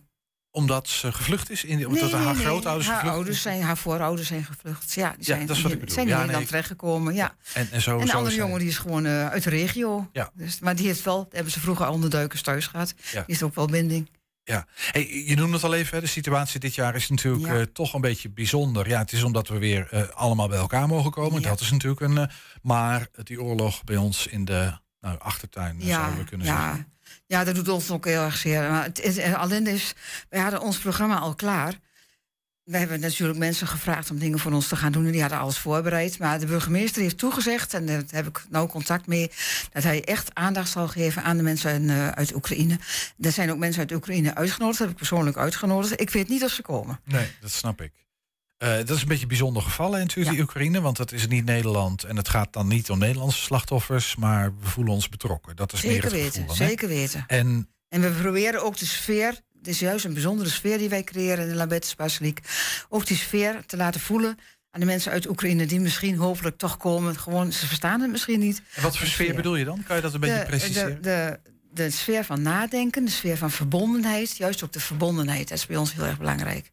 [0.51, 1.63] omdat ze gevlucht is?
[1.63, 4.93] In, omdat haar grootouders haar gevlucht ouders zijn, haar voorouders zijn gevlucht.
[4.93, 5.93] Ja, die Ja, zijn, dat is wat ik bedoel.
[5.95, 6.51] zijn in Ja, Nederland nee.
[6.51, 7.13] terechtgekomen.
[7.13, 7.36] Ja.
[7.54, 10.10] En, en zo, En zo andere is jongen die is gewoon eh, uit de regio.
[10.13, 10.32] Ja.
[10.34, 12.89] Dus, maar die heeft wel, hebben ze vroeger onderduikers thuis gehad.
[12.97, 13.12] Ja.
[13.12, 14.10] Die heeft ook wel binding.
[14.43, 17.60] Ja, hey, je noemde het al even, hè, de situatie dit jaar is natuurlijk Ja.
[17.60, 18.88] eh, toch een beetje bijzonder.
[18.89, 21.41] Ja, het is omdat we weer eh, allemaal bij elkaar mogen komen.
[21.41, 21.49] Ja.
[21.49, 22.17] Dat is natuurlijk een.
[22.17, 22.27] eh,
[22.62, 26.65] maar die oorlog bij ons in de nou, achtertuin, zouden we kunnen ja.
[26.67, 26.93] zeggen.
[27.27, 28.69] Ja, dat doet ons ook heel erg zeer.
[28.69, 29.93] Maar het, is- alleen is,
[30.30, 31.73] wij hadden ons programma al klaar.
[32.63, 35.06] We hebben natuurlijk mensen gevraagd om dingen voor ons te gaan doen.
[35.06, 36.19] En die hadden alles voorbereid.
[36.19, 39.32] Maar de burgemeester heeft toegezegd, en daar heb ik nou contact mee,
[39.71, 42.80] dat hij echt aandacht zal geven aan de mensen uit, eh, uit Oekraïne.
[43.19, 46.02] Er zijn ook mensen uit Oekraïne uitgenodigd, dat heb ik persoonlijk uitgenodigd.
[46.02, 47.00] Ik weet niet of ze komen.
[47.06, 47.91] Nee, dat snap ik.
[48.58, 50.36] Eh, dat is een beetje bijzonder gevallen in natuurlijk, Ja.
[50.36, 50.82] die Oekraïne.
[50.82, 52.04] Want dat is niet Nederland.
[52.04, 54.15] En het gaat dan niet om Nederlandse slachtoffers.
[54.15, 55.56] Maar we voelen ons betrokken.
[55.56, 57.24] Dat is meer Zeker het weten, dan, zeker weten.
[57.28, 61.04] En En we proberen ook de sfeer, het is juist een bijzondere sfeer die wij
[61.04, 62.39] creëren in de Lambertus Basiliek,
[62.89, 64.38] ook die sfeer te laten voelen
[64.71, 67.19] aan de mensen uit Oekraïne die misschien hopelijk toch komen.
[67.19, 68.62] Gewoon, ze verstaan het misschien niet.
[68.76, 69.36] wat voor sfeer sfeer.
[69.36, 69.84] bedoel je dan?
[69.84, 71.02] Kan je dat een beetje preciseren?
[71.02, 71.39] de,
[71.74, 75.65] de, de sfeer van nadenken, de sfeer van verbondenheid, juist ook de verbondenheid, dat is
[75.65, 76.71] bij ons heel erg belangrijk.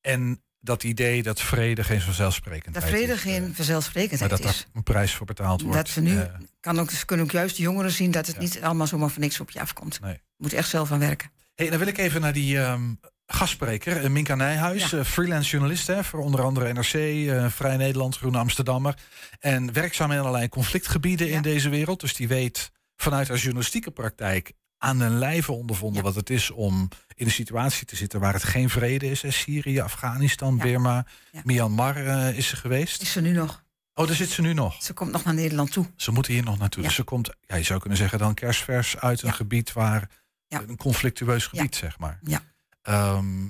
[0.00, 3.20] En dat idee dat vrede geen vanzelfsprekendheid Dat vrede is.
[3.20, 4.44] geen eh, maar vanzelfsprekendheid dat is.
[4.44, 5.76] daar een prijs voor betaald wordt.
[5.76, 8.34] Dat we nu, eh, kan ook, ze kunnen ook juist de jongeren zien dat het
[8.36, 8.42] Ja.
[8.42, 10.00] niet allemaal zomaar voor niks op je afkomt.
[10.00, 10.12] Nee.
[10.12, 11.30] Je moet echt zelf aan werken.
[11.56, 12.94] Hey, dan wil ik even naar die ehm,
[13.26, 14.98] gastspreker, eh, Minka Nijhuis, Ja.
[14.98, 18.94] eh, freelance journalist hè, voor onder andere NRC, eh, Vrij Nederland, Groene Amsterdammer.
[19.40, 21.36] En werkzaam in allerlei conflictgebieden Ja.
[21.36, 22.00] in deze wereld.
[22.00, 26.02] Dus die weet vanuit haar journalistieke praktijk aan den lijve ondervonden Ja.
[26.08, 29.22] wat het is om in een situatie te zitten waar het geen vrede is.
[29.22, 29.30] Hè.
[29.30, 31.04] Syrië, Afghanistan, Ja.
[31.44, 31.96] Myanmar
[32.34, 33.02] is ze geweest.
[33.02, 33.64] Is er nu nog?
[33.94, 34.82] Oh, daar zit ze nu nog.
[34.82, 35.86] Ze komt nog naar Nederland toe.
[35.96, 36.82] Ze moeten hier nog naartoe.
[36.82, 40.08] Dus ze komt, ja, je zou kunnen zeggen, dan kerstvers uit een gebied waar
[40.48, 40.62] Ja.
[40.68, 42.18] een conflictueus gebied, zeg maar.
[42.22, 42.40] Ja.
[42.82, 43.48] Ehm,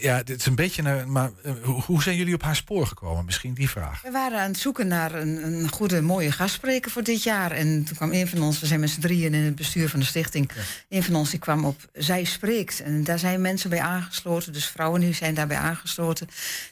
[0.00, 1.04] ja, dit is een beetje.
[1.06, 3.24] Maar eh, hoe, zijn jullie op haar spoor gekomen?
[3.24, 4.02] Misschien die vraag.
[4.02, 7.50] We waren aan het zoeken naar een, een goede, mooie gastspreker voor dit jaar.
[7.50, 10.00] En toen kwam een van ons, we zijn met z'n drieën in het bestuur van
[10.00, 10.50] de stichting.
[10.88, 12.80] Een van ons die kwam op Zij Spreekt.
[12.80, 16.28] En daar zijn mensen bij aangesloten, dus vrouwen die zijn daarbij aangesloten.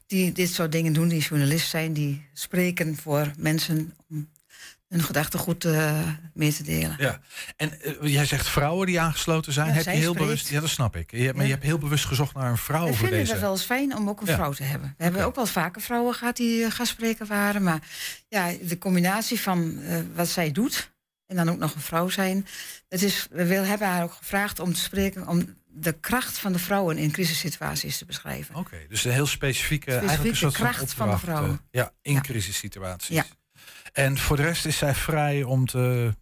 [0.07, 4.29] Die dit soort dingen doen, die journalist zijn, die spreken voor mensen om
[4.89, 6.95] hun gedachtegoed eh mee te delen.
[6.99, 7.21] Ja.
[7.57, 9.67] En eh, jij zegt vrouwen die aangesloten zijn.
[9.69, 10.19] Ja, heb je heel spreekt.
[10.19, 10.49] bewust.
[10.49, 11.11] Ja, dat snap ik.
[11.11, 13.33] Je, hebt- maar je hebt heel bewust gezocht naar een vrouw We voor deze.
[13.33, 14.35] het wel eens fijn om ook een Ja.
[14.35, 14.95] vrouw te hebben.
[14.97, 17.63] We hebben ook wel vaker vrouwen gehad die eh, gastspreker waren.
[17.63, 17.79] Maar
[18.29, 19.81] ja, de combinatie van
[20.15, 20.91] wat zij doet
[21.27, 22.47] en dan ook nog een vrouw zijn.
[22.89, 26.53] Het is, we wil- hebben haar ook gevraagd om te spreken om de kracht van
[26.53, 28.55] de vrouwen in crisissituaties te beschrijven.
[28.55, 31.51] Oké, dus een heel specifieke, eigenlijk een soort kracht van de opdracht, vrouw.
[31.53, 33.09] eh, ja, in crisissituaties.
[33.17, 33.25] Ja.
[33.93, 36.15] En voor de rest is zij vrij om te,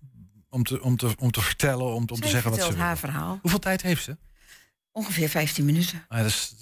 [0.48, 2.78] om te, om te, om te vertellen, om, om te zeggen wat ze wil.
[2.78, 3.38] haar verhaal.
[3.42, 4.16] Hoeveel tijd heeft ze?
[4.92, 6.04] Ongeveer 15 minuten.
[6.08, 6.54] Ah, dat is,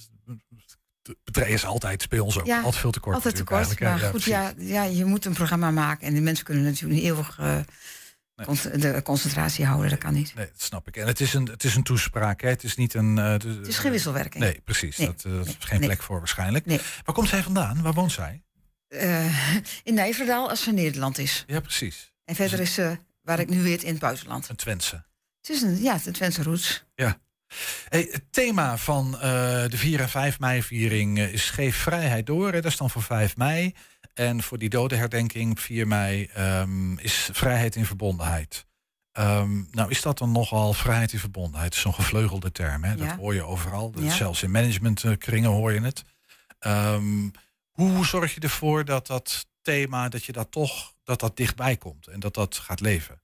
[1.02, 3.14] het bedrijf is altijd bij ons ook Ja, altijd veel te kort.
[3.16, 3.80] Altijd te kort.
[3.80, 6.06] Maar goed, ja, ja, je moet een programma maken.
[6.06, 7.58] En die mensen kunnen natuurlijk niet eeuwig eh,
[8.46, 8.78] Nee.
[8.78, 9.90] de concentratie houden.
[9.90, 10.34] Dat kan niet.
[10.34, 10.96] Nee, dat snap ik.
[10.96, 12.48] En het is een, het is een toespraak, hè?
[12.48, 13.18] Het is niet een...
[13.18, 14.44] eh, de- Het is geen wisselwerking.
[14.44, 14.96] Nee, precies.
[14.96, 16.66] Nee, Dat, eh, dat is geen plek voor waarschijnlijk.
[16.66, 16.80] Nee.
[17.04, 17.82] Waar komt zij vandaan?
[17.82, 18.42] Waar woont zij?
[18.88, 21.44] Eh, in Nijverdaal als ze in Nederland is.
[21.46, 22.12] Ja, precies.
[22.24, 24.48] En verder is ze, waar ik nu weet, in het buitenland.
[24.48, 25.04] Een Twentse.
[25.40, 26.86] Het is een, ja, het is een Twentse roots.
[27.88, 29.20] Hey, het thema van eh,
[29.68, 32.52] de 4 en 5 mei viering eh, is Geef vrijheid door.
[32.52, 32.60] Hè?
[32.60, 33.74] Dat is dan voor 5 mei.
[34.14, 38.66] En voor die dodenherdenking op 4 mei ehm, is vrijheid in verbondenheid.
[39.12, 41.74] Ehm, nou is dat dan nogal vrijheid in verbondenheid?
[41.74, 42.84] Zo'n gevleugelde term.
[42.84, 42.96] Hè?
[42.96, 43.16] Dat Ja.
[43.16, 43.90] hoor je overal.
[43.90, 44.10] Dat Ja.
[44.10, 46.02] Zelfs in managementkringen hoor je het.
[46.58, 47.28] Ehm,
[47.86, 52.06] hoe zorg je ervoor dat dat thema, dat je dat toch, dat dat dichtbij komt
[52.06, 53.20] en dat dat gaat leven?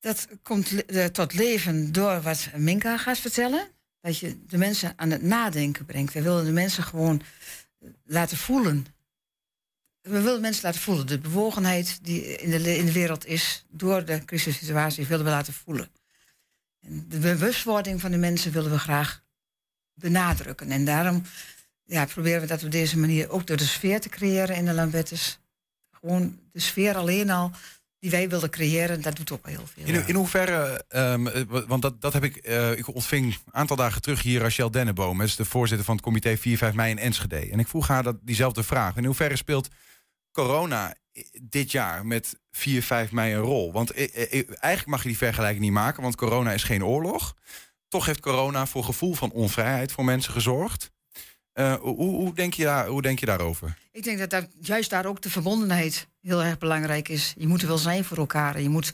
[0.00, 3.68] Dat komt eh, tot leven door wat Minka gaat vertellen.
[4.00, 6.12] Dat je de mensen aan het nadenken brengt.
[6.12, 7.22] We willen de mensen gewoon
[7.78, 8.86] eh, laten voelen.
[10.00, 11.06] We willen mensen laten voelen.
[11.06, 15.52] De bewogenheid die in de, in de wereld is door de crisissituatie willen we laten
[15.52, 15.88] voelen.
[16.80, 19.22] En de bewustwording van de mensen willen we graag
[19.94, 20.70] benadrukken.
[20.70, 21.22] En daarom
[21.90, 24.72] ja, proberen we dat op deze manier ook door de sfeer te creëren in de
[24.72, 25.38] Lambettes.
[26.00, 27.50] Gewoon de sfeer alleen al
[27.98, 29.84] die wij wilden creëren, dat doet ook al heel veel.
[29.86, 33.54] In, in hoeverre, ehm, eh, wa- want dat, dat heb ik, eh, ik ontving een
[33.54, 36.90] aantal dagen terug hier Rachel Denneboom, dat is de voorzitter van het comité 4-5 mei
[36.90, 37.50] in Enschede.
[37.50, 38.96] En ik vroeg haar dat, diezelfde vraag.
[38.96, 39.68] In hoeverre speelt
[40.32, 43.72] corona i- dit jaar met 4-5 mei een rol?
[43.72, 46.84] Want eh, eh, eh, eigenlijk mag je die vergelijking niet maken, want corona is geen
[46.84, 47.34] oorlog.
[47.88, 50.90] Toch heeft corona voor gevoel van onvrijheid voor mensen gezorgd.
[51.52, 53.76] Eh, hoe, hoe, denk je daar, hoe denk je daarover?
[53.92, 57.34] Ik denk dat, juist daar ook de verbondenheid heel erg belangrijk is.
[57.36, 58.54] Je moet er wel zijn voor elkaar.
[58.54, 58.92] En je moet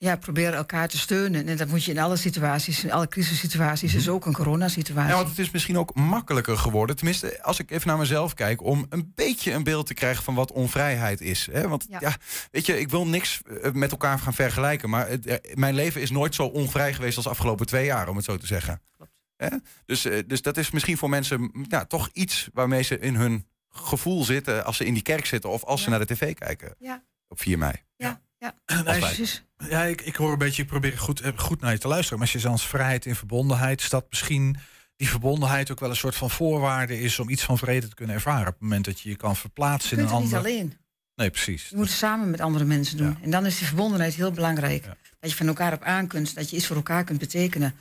[0.00, 1.48] ja, proberen elkaar te steunen.
[1.48, 5.10] En dat moet je in alle situaties, in alle crisissituaties, is ook een coronasituatie.
[5.10, 6.96] Ja, want het is misschien ook makkelijker geworden.
[6.96, 10.34] Tenminste, als ik even naar mezelf kijk, om een beetje een beeld te krijgen van
[10.34, 11.48] wat onvrijheid is.
[11.52, 11.68] Hè?
[11.68, 11.98] Want ja.
[12.00, 12.16] Ja.
[12.50, 14.90] weet je, ik wil niks eh, met elkaar gaan vergelijken.
[14.90, 18.08] Maar het, eh, mijn leven is nooit zo onvrij geweest als de afgelopen twee jaar,
[18.08, 18.80] om het zo te zeggen.
[18.96, 19.09] Klopt.
[19.48, 19.56] Hè?
[19.86, 23.46] Dus, eh, dus dat is misschien voor mensen ja, toch iets waarmee ze in hun
[23.68, 26.74] gevoel zitten als ze in die kerk zitten of als ze naar de tv kijken
[26.78, 27.02] Ja.
[27.28, 27.72] op 4 mei.
[27.96, 28.54] Ja, ja.
[28.82, 29.44] Precies.
[29.68, 32.18] Ja, ik, ik hoor een beetje, ik probeer goed, eh, goed naar je te luisteren.
[32.18, 34.56] Maar als je zelfs vrijheid in verbondenheid, is dat misschien
[34.96, 38.14] die verbondenheid ook wel een soort van voorwaarde is om iets van vrede te kunnen
[38.14, 38.46] ervaren.
[38.46, 40.50] Op het moment dat je je kan Je verplaatsen in kunt een het niet ander.
[40.50, 40.74] alleen.
[41.14, 41.68] Nee, precies.
[41.68, 43.08] Je moet het samen met andere mensen doen.
[43.08, 43.18] Ja.
[43.22, 44.84] En dan is die verbondenheid heel belangrijk.
[44.84, 44.96] Ja.
[45.20, 47.74] Dat je van elkaar op aan kunt, dat je iets voor elkaar kunt betekenen.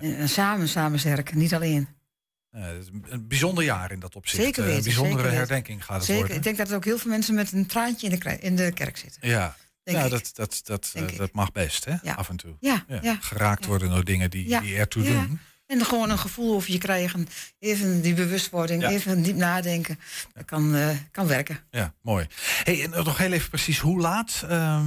[0.00, 1.88] En, en samen, samen sterken, niet alleen.
[2.50, 2.68] Ja,
[3.08, 4.42] een- bijzonder jaar in dat opzicht.
[4.42, 6.18] Zeker Eh, weten, Een bijzondere zeker herdenking gaat het Zeker.
[6.20, 6.36] worden.
[6.36, 8.72] Ik denk dat er ook heel veel mensen met een traantje in de, in de
[8.72, 9.28] kerk zitten.
[9.28, 10.10] Ja, Denk ja ik.
[10.10, 11.18] dat, dat, dat, Denk eh, ik.
[11.18, 11.94] dat mag best, hè?
[12.02, 12.14] Ja.
[12.14, 12.56] Af en toe.
[12.60, 12.84] Ja.
[13.20, 15.10] Geraakt worden door dingen die, die ertoe Ja.
[15.10, 15.40] doen.
[15.66, 17.28] En gewoon een gevoel over je krijgen.
[17.58, 18.88] Even die bewustwording, Ja.
[18.90, 19.98] even diep nadenken.
[20.32, 21.58] Dat kan, eh, kan werken.
[21.70, 22.26] Ja, mooi.
[22.64, 24.44] Hey, en nog heel even precies, hoe laat?
[24.48, 24.80] eh,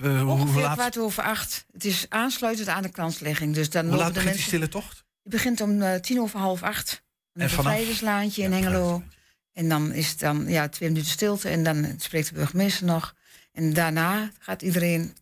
[0.00, 1.64] hoe, Ongeveer hoe laat, kwart over acht.
[1.72, 3.54] Het is aansluitend aan de kranslegging.
[3.54, 5.04] Dus dan hoe laat de begint die stille tocht?
[5.22, 6.90] Je begint om eh, tien over half acht.
[7.32, 7.64] En En het vanaf?
[7.72, 9.02] bevrijderslaantje in Hengelo.
[9.52, 11.48] En dan is het dan ja, twee minuten stilte.
[11.48, 13.14] En dan spreekt de burgemeester nog.
[13.52, 15.16] En daarna gaat iedereen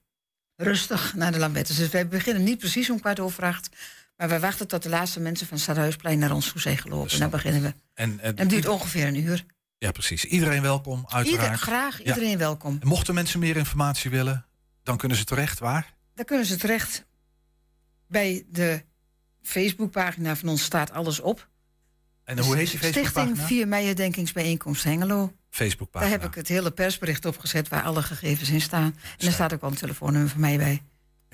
[0.57, 1.77] rustig naar de lambettes.
[1.77, 3.69] Dus wij beginnen niet precies om kwart over acht.
[4.17, 7.11] Maar wij wachten tot de laatste mensen van het Stadhuisplein naar ons toe zijn gelopen.
[7.11, 7.75] En dan beginnen we.
[7.95, 9.45] En, en, En het duurt ongeveer een uur.
[9.79, 10.25] Ja, precies.
[10.25, 11.45] Iedereen welkom, uiteraard.
[11.45, 12.79] Ieder, graag, iedereen welkom.
[12.81, 14.47] En mochten mensen meer informatie willen,
[14.83, 15.95] dan kunnen ze terecht waar?
[16.15, 17.05] Dan kunnen ze terecht
[18.09, 18.85] bij de
[19.43, 21.49] Facebookpagina van ons staat alles op.
[22.25, 23.47] En hoe heet die Stichting Facebookpagina?
[23.47, 25.33] 4 mei herdenkingsbijeenkomst Hengelo.
[25.51, 26.11] Facebookpagina.
[26.11, 28.97] Daar heb ik het hele persbericht op gezet waar alle gegevens in staan.
[29.19, 30.83] En er staat ook al een telefoonnummer van mij bij.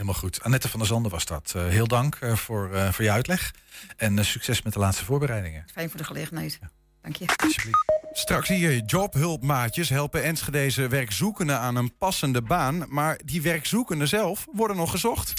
[0.02, 0.42] Helemaal goed.
[0.42, 1.52] Annette van der Zanden was dat.
[1.56, 3.54] Eh, heel dank eh, voor, eh, voor je uitleg.
[3.96, 5.64] En succes met de laatste voorbereidingen.
[5.72, 6.58] Fijn voor de gelegenheid.
[7.02, 7.24] Dank je.
[7.36, 7.84] Alsjeblieft.
[8.12, 12.84] Straks hier jobhulpmaatjes helpen Enschedeze werkzoekenden aan een passende baan.
[12.88, 15.32] Maar die werkzoekenden zelf worden nog gezocht.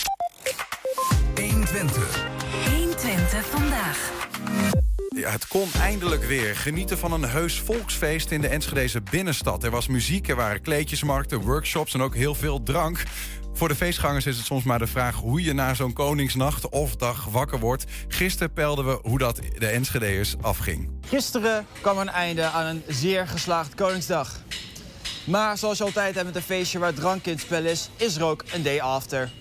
[1.36, 2.26] 120.
[2.66, 4.12] 120 vandaag.
[5.16, 6.56] Ja, het kon eindelijk weer.
[6.56, 9.64] Genieten van een heus volksfeest in de Enschedeze binnenstad.
[9.64, 13.04] Er was muziek, er waren kleedjesmarkten, workshops en ook heel veel drank.
[13.56, 16.96] Voor de feestgangers is het soms maar de vraag hoe je na zo'n Koningsnacht of
[16.96, 17.86] dag wakker wordt.
[18.08, 20.90] Gisteren peilden we hoe dat de Enschedeërs afging.
[21.08, 24.40] Gisteren kwam er een einde aan een zeer geslaagd Koningsdag.
[25.24, 28.16] Maar zoals je altijd hebt met een feestje waar drank in het spel is, is
[28.16, 29.32] er ook een day after.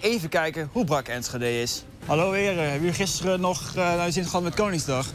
[0.00, 1.84] Even kijken hoe brak Enschede is.
[2.06, 5.06] Hallo heren, hebben jullie gisteren nog uh, naar de zin gehad met Koningsdag?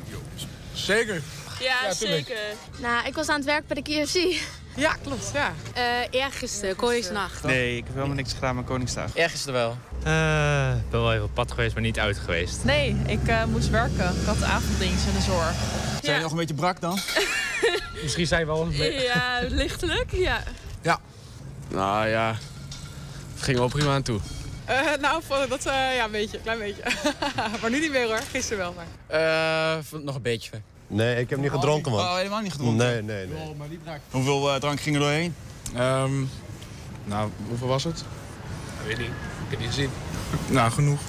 [0.74, 1.22] Zeker.
[1.60, 2.38] Ja, zeker.
[2.78, 4.42] Nou, ik was aan het werk bij de KFC.
[4.76, 5.54] Ja, klopt, ja.
[5.78, 5.84] Uh,
[6.22, 7.44] eergisteren, Koningsnacht.
[7.44, 9.16] Nee, ik heb helemaal niks gedaan met Koningsdag.
[9.16, 9.78] Eergisteren wel.
[10.14, 12.64] Uh, ik ben wel even op pad geweest, maar niet uit geweest.
[12.64, 14.20] Nee, ik uh, moest werken.
[14.20, 15.54] Ik had avonddienst in de zorg.
[15.54, 17.00] Zijn jullie nog een beetje brak dan?
[18.04, 18.70] Misschien zijn we wel...
[18.72, 20.44] Ja, lichtelijk, ja.
[20.82, 21.00] Ja.
[21.68, 22.36] Nou ja,
[23.34, 24.20] het ging wel prima aan toe.
[24.70, 26.84] Uh, nou, dat uh, ja, een beetje, een klein beetje.
[27.62, 29.78] maar nu niet meer hoor, gisteren wel maar.
[29.78, 30.62] Uh, nog een beetje.
[30.88, 32.02] Nee, ik heb niet gedronken, man.
[32.02, 32.78] Oh, helemaal niet gedronken?
[32.78, 34.00] Nee, nee, nee.
[34.12, 35.36] Hoeveel uh, drank ging er doorheen?
[35.78, 36.30] Um,
[37.04, 37.96] nou, hoeveel was het?
[38.78, 39.08] Dat weet ik niet.
[39.46, 39.90] Ik heb niet gezien.
[40.58, 41.00] nou, genoeg.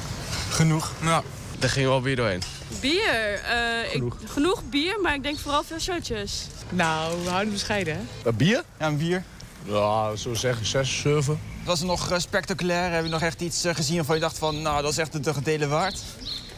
[0.50, 0.92] Genoeg?
[1.00, 1.24] Nou,
[1.58, 2.42] daar ging wel bier doorheen.
[2.80, 3.32] Bier?
[3.34, 4.20] Uh, genoeg.
[4.20, 6.46] Ik, genoeg bier, maar ik denk vooral veel shotjes.
[6.68, 8.28] Nou, we houden bescheiden, hè?
[8.28, 8.64] Een bier?
[8.78, 9.22] Ja, een bier.
[9.64, 11.40] Ja, zo zeggen, 6, 7.
[11.64, 12.92] Was er nog uh, spectaculair?
[12.92, 15.24] Heb je nog echt iets uh, gezien waarvan je dacht van, nou, dat is echt
[15.24, 16.02] de gedelen waard?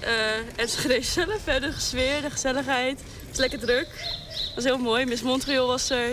[0.05, 0.09] Uh,
[0.57, 3.01] Enschede zelf, hè, de sfeer, de gezelligheid.
[3.01, 3.89] Het is lekker druk.
[4.29, 5.05] Dat was heel mooi.
[5.05, 6.11] Miss Montreal was er.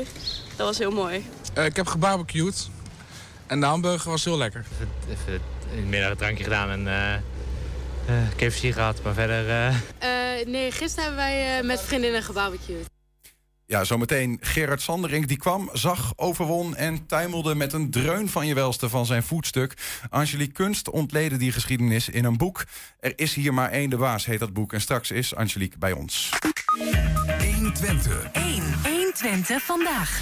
[0.56, 1.26] Dat was heel mooi.
[1.58, 2.69] Uh, ik heb gebarbecued.
[3.47, 4.65] En de hamburger was heel lekker.
[4.71, 6.88] Even, even in de middag een drankje gedaan en
[8.10, 9.47] uh, KFC gehad, maar verder...
[9.47, 10.45] Uh...
[10.45, 12.97] nee, gisteren hebben wij met vriendinnen gebarbecued.
[13.69, 18.53] Ja, zometeen Gerard Sanderink die kwam, zag, overwon en tuimelde met een dreun van je
[18.53, 19.73] welste van zijn voetstuk.
[20.10, 22.63] Angelique Kunst ontleden die geschiedenis in een boek.
[22.99, 24.73] Er is hier maar één de baas, heet dat boek.
[24.73, 26.30] En straks is Angelique bij ons.
[27.45, 28.32] 120.
[28.32, 28.63] 1.
[28.84, 30.21] 120 vandaag.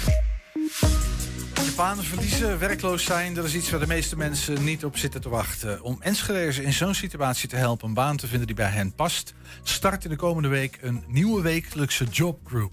[1.76, 5.28] Banen verliezen, werkloos zijn, dat is iets waar de meeste mensen niet op zitten te
[5.28, 5.82] wachten.
[5.82, 9.34] Om Enschede'ers in zo'n situatie te helpen een baan te vinden die bij hen past,
[9.62, 12.72] start in de komende week een nieuwe wekelijkse jobgroup.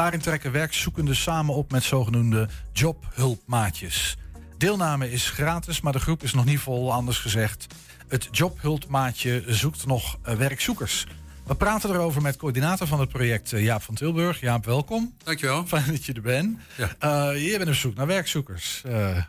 [0.00, 4.16] Daarin trekken werkzoekenden samen op met zogenoemde jobhulpmaatjes.
[4.58, 7.66] Deelname is gratis, maar de groep is nog niet vol, anders gezegd.
[8.08, 11.06] Het jobhulpmaatje zoekt nog werkzoekers.
[11.46, 14.40] We praten erover met coördinator van het project Jaap van Tilburg.
[14.40, 15.16] Jaap, welkom.
[15.24, 15.66] Dankjewel.
[15.66, 16.58] Fijn dat je er bent.
[16.76, 17.32] Ja.
[17.32, 18.82] Uh, je bent op zoek naar werkzoekers.
[18.86, 19.22] Uh,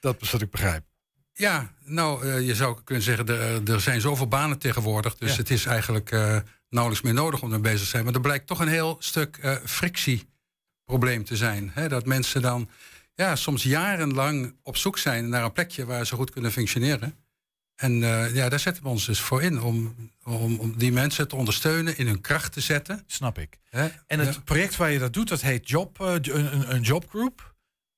[0.00, 0.84] dat is wat ik begrijp.
[1.32, 3.28] Ja, nou, uh, je zou kunnen zeggen,
[3.66, 5.16] er, zijn zoveel banen tegenwoordig.
[5.16, 5.36] Dus ja.
[5.36, 6.10] het is eigenlijk
[6.74, 8.04] nauwelijks meer nodig om er bezig te zijn.
[8.04, 11.70] Maar er blijkt toch een heel stuk uh, frictieprobleem te zijn.
[11.74, 11.88] Hè?
[11.88, 12.68] Dat mensen dan
[13.14, 17.14] ja, soms jarenlang op zoek zijn naar een plekje waar ze goed kunnen functioneren.
[17.74, 19.62] En eh, ja, daar zetten we ons dus voor in.
[19.62, 23.02] Om, om, om die mensen te ondersteunen, in hun kracht te zetten.
[23.06, 23.58] Snap ik.
[23.70, 23.88] Hè?
[24.06, 24.40] En het Ja.
[24.40, 27.54] project waar je dat doet, dat heet Job, eh, een, een, jobgroep.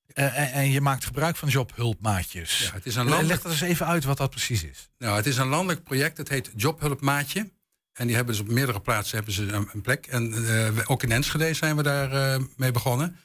[0.07, 2.59] Eh, en, en je maakt gebruik van jobhulpmaatjes.
[2.59, 4.89] Ja, het is een Leg dat eens even uit wat dat precies is.
[4.97, 6.17] Nou, het is een landelijk project.
[6.17, 7.51] Het heet Jobhulpmaatje.
[7.97, 10.05] En die hebben dus op meerdere plaatsen hebben ze een, een plek.
[10.07, 13.15] En eh, ook in Enschede zijn we daar eh, mee begonnen.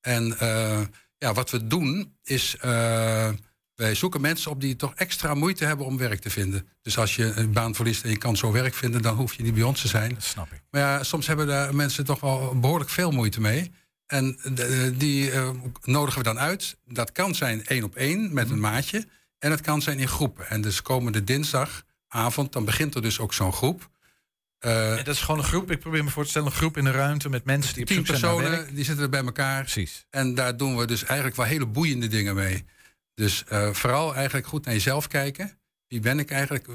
[0.00, 0.80] En eh,
[1.18, 2.56] ja, wat we doen is...
[3.74, 6.68] wij zoeken mensen op die toch extra moeite hebben om werk te vinden.
[6.82, 9.02] Dus als je een baan verliest en je kan zo werk vinden...
[9.02, 10.14] dan hoef je niet bij ons te zijn.
[10.14, 10.62] Dat snap ik.
[10.70, 13.72] Maar ja, soms hebben daar mensen toch wel behoorlijk veel moeite mee.
[14.06, 15.30] En de- die
[15.82, 16.76] nodigen we dan uit.
[16.84, 19.06] Dat kan zijn één op één met een maatje.
[19.38, 20.48] En het kan zijn in groepen.
[20.48, 23.89] En dus komende dinsdagavond, dan begint er dus ook zo'n groep.
[24.60, 26.76] Eh, En dat is gewoon een groep, ik probeer me voor te stellen, een groep
[26.76, 29.60] in de ruimte met mensen die tien personen, die zitten er bij elkaar.
[29.60, 30.06] Precies.
[30.10, 32.64] En daar doen we dus eigenlijk wel hele boeiende dingen mee.
[33.14, 35.58] Dus eh, vooral eigenlijk goed naar jezelf kijken.
[35.86, 36.66] Wie ben ik eigenlijk?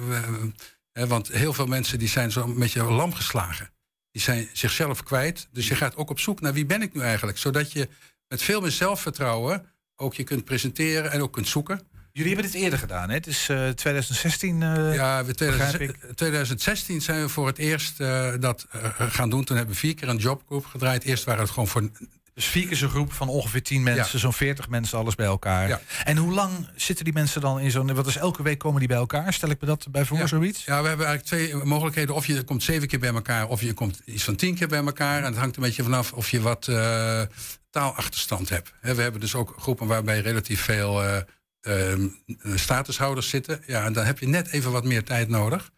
[0.91, 3.73] Eh, want heel veel mensen die zijn zo'n beetje lam geslagen.
[4.11, 5.47] Die zijn zichzelf kwijt.
[5.51, 7.37] Dus je gaat ook op zoek naar wie ben ik nu eigenlijk.
[7.37, 7.89] Zodat je
[8.27, 11.87] met veel meer zelfvertrouwen ook je kunt presenteren en ook kunt zoeken.
[12.15, 13.15] Jullie hebben dit eerder gedaan, hè?
[13.15, 14.61] Het is eh, 2016.
[14.63, 19.29] eh, Ja, we begrijp 2000 2016 zijn we voor het eerst eh, dat eh, gaan
[19.29, 19.43] doen.
[19.43, 21.03] Toen hebben we vier keer een jobgroep gedraaid.
[21.03, 21.89] Eerst waren het gewoon voor
[22.33, 24.19] Dus vier keer zo'n groep van ongeveer 10 mensen, Ja.
[24.19, 25.67] zo'n 40 mensen, alles bij elkaar.
[25.67, 25.81] Ja.
[26.03, 27.93] En hoe lang zitten die mensen dan in zo'n.
[27.93, 29.33] Wat is elke week komen die bij elkaar?
[29.33, 30.27] Stel ik me dat bij voor, Ja.
[30.27, 30.65] zoiets?
[30.65, 32.15] Ja, we hebben eigenlijk twee mogelijkheden.
[32.15, 34.83] Of je komt zeven keer bij elkaar, of je komt iets van tien keer bij
[34.85, 35.17] elkaar.
[35.17, 37.21] En het hangt een beetje vanaf of je wat eh,
[37.69, 38.71] taalachterstand hebt.
[38.81, 41.03] We hebben dus ook groepen waarbij relatief veel
[41.65, 42.07] ehm,
[42.55, 43.63] statushouders zitten.
[43.67, 45.71] Ja, en dan heb je net even wat meer tijd nodig.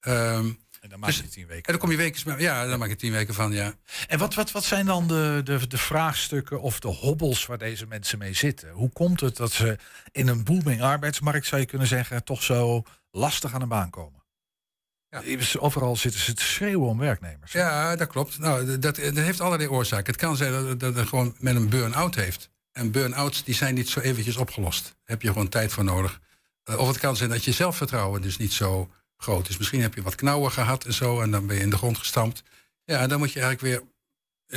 [0.00, 0.46] Ehm,
[0.80, 1.64] En dan maak je dus- tien weken.
[1.64, 3.74] En dan kom je weken, ja, dan maak je tien weken van, ja.
[4.06, 7.86] En wat, wat, wat zijn dan de, de, de vraagstukken of de hobbels waar deze
[7.86, 8.70] mensen mee zitten?
[8.70, 9.78] Hoe komt het dat ze
[10.12, 14.16] in een booming arbeidsmarkt, zou je kunnen zeggen, toch zo lastig aan een baan komen?
[15.58, 17.52] Overal zitten ze te schreeuwen om werknemers.
[17.52, 18.38] Ja, dat klopt.
[18.38, 20.06] Nou, dat, dat heeft allerlei oorzaken.
[20.12, 22.50] Het kan zijn dat, dat gewoon met een burn-out heeft.
[22.78, 24.84] En burn-outs die zijn niet zo eventjes opgelost.
[24.84, 26.20] Daar heb je gewoon tijd voor nodig.
[26.64, 29.58] Eh, of het kan zijn dat je zelfvertrouwen dus niet zo groot is.
[29.58, 31.20] Misschien heb je wat knauwen gehad en zo...
[31.20, 32.42] en dan ben je in de grond gestampt.
[32.84, 33.90] Ja, en dan moet je eigenlijk weer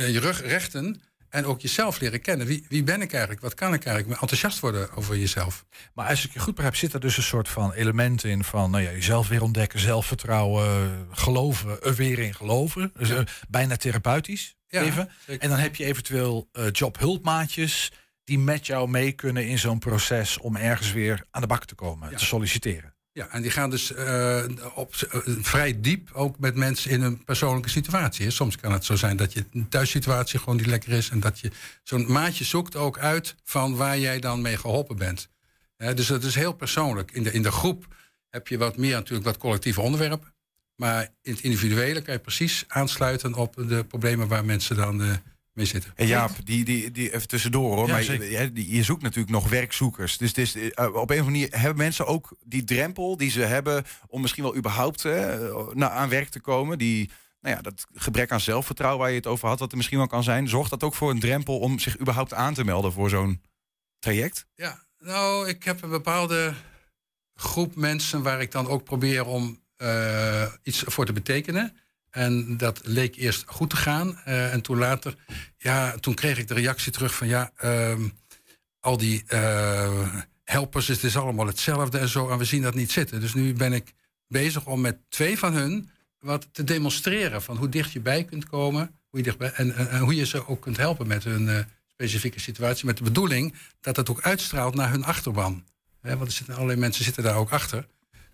[0.04, 1.02] eh, je rug rechten...
[1.28, 2.46] en ook jezelf leren kennen.
[2.46, 3.42] Wie, wie ben ik eigenlijk?
[3.42, 4.20] Wat kan ik eigenlijk?
[4.20, 5.64] Enthousiast worden over jezelf.
[5.94, 8.70] Maar als ik je goed begrijp, zit er dus een soort van elementen in van
[8.70, 12.92] nou ja, jezelf weer ontdekken, zelfvertrouwen, geloven, er weer in geloven.
[12.98, 14.56] Dus, eh, bijna therapeutisch.
[14.68, 15.10] Ja, even.
[15.26, 15.42] zeker.
[15.42, 17.92] En dan heb je eventueel eh, jobhulpmaatjes
[18.32, 21.74] die met jou mee kunnen in zo'n proces om ergens weer aan de bak te
[21.74, 22.94] komen, te solliciteren.
[23.12, 27.24] Ja, en die gaan dus eh, op, eh, vrij diep ook met mensen in een
[27.24, 28.24] persoonlijke situatie.
[28.24, 28.30] hè.
[28.30, 31.08] Soms kan het zo zijn dat je een thuissituatie gewoon niet lekker is.
[31.08, 31.50] En dat je
[31.82, 35.28] zo'n maatje zoekt ook uit van waar jij dan mee geholpen bent.
[35.76, 37.10] Dus dat is heel persoonlijk.
[37.10, 37.86] In de, in de groep
[38.30, 40.34] heb je wat meer natuurlijk wat collectieve onderwerpen.
[40.76, 45.10] Maar in het individuele kan je precies aansluiten op de problemen waar mensen dan eh,
[45.52, 45.92] mee zitten.
[45.94, 47.86] En Jaap, die, die, die, even tussendoor hoor.
[47.86, 50.18] Ja, maar je, je- die- je zoekt natuurlijk nog werkzoekers.
[50.18, 53.30] Dus het is, eh, op een of andere manier hebben mensen ook die drempel die
[53.30, 55.12] ze hebben om misschien wel überhaupt eh,
[55.72, 56.78] nou, aan werk te komen.
[56.78, 57.10] Die,
[57.40, 60.06] nou ja, dat gebrek aan zelfvertrouwen waar je het over had, wat er misschien wel
[60.06, 60.48] kan zijn.
[60.48, 63.42] Zorgt dat ook voor een drempel om zich überhaupt aan te melden voor zo'n
[63.98, 64.46] traject?
[64.54, 66.54] Ja, nou, ik heb een bepaalde
[67.34, 71.76] groep mensen waar ik dan ook probeer om eh, iets voor te betekenen.
[72.12, 74.18] En dat leek eerst goed te gaan.
[74.24, 75.14] eh, en toen later,
[75.58, 78.08] ja, toen kreeg ik de reactie terug van ja, ehm,
[78.80, 82.28] al die eh, helpers, het is allemaal hetzelfde en zo.
[82.28, 83.20] En we zien dat niet zitten.
[83.20, 83.92] Dus nu ben ik
[84.28, 88.48] bezig om met twee van hun wat te demonstreren van hoe dicht je bij kunt
[88.48, 88.94] komen.
[89.10, 92.86] Hoe je en, hoe je ze ook kunt helpen met hun eh, specifieke situatie.
[92.86, 95.64] Met de bedoeling dat het ook uitstraalt naar hun achterban.
[96.00, 97.86] Want er zitten allerlei mensen zitten daar ook achter.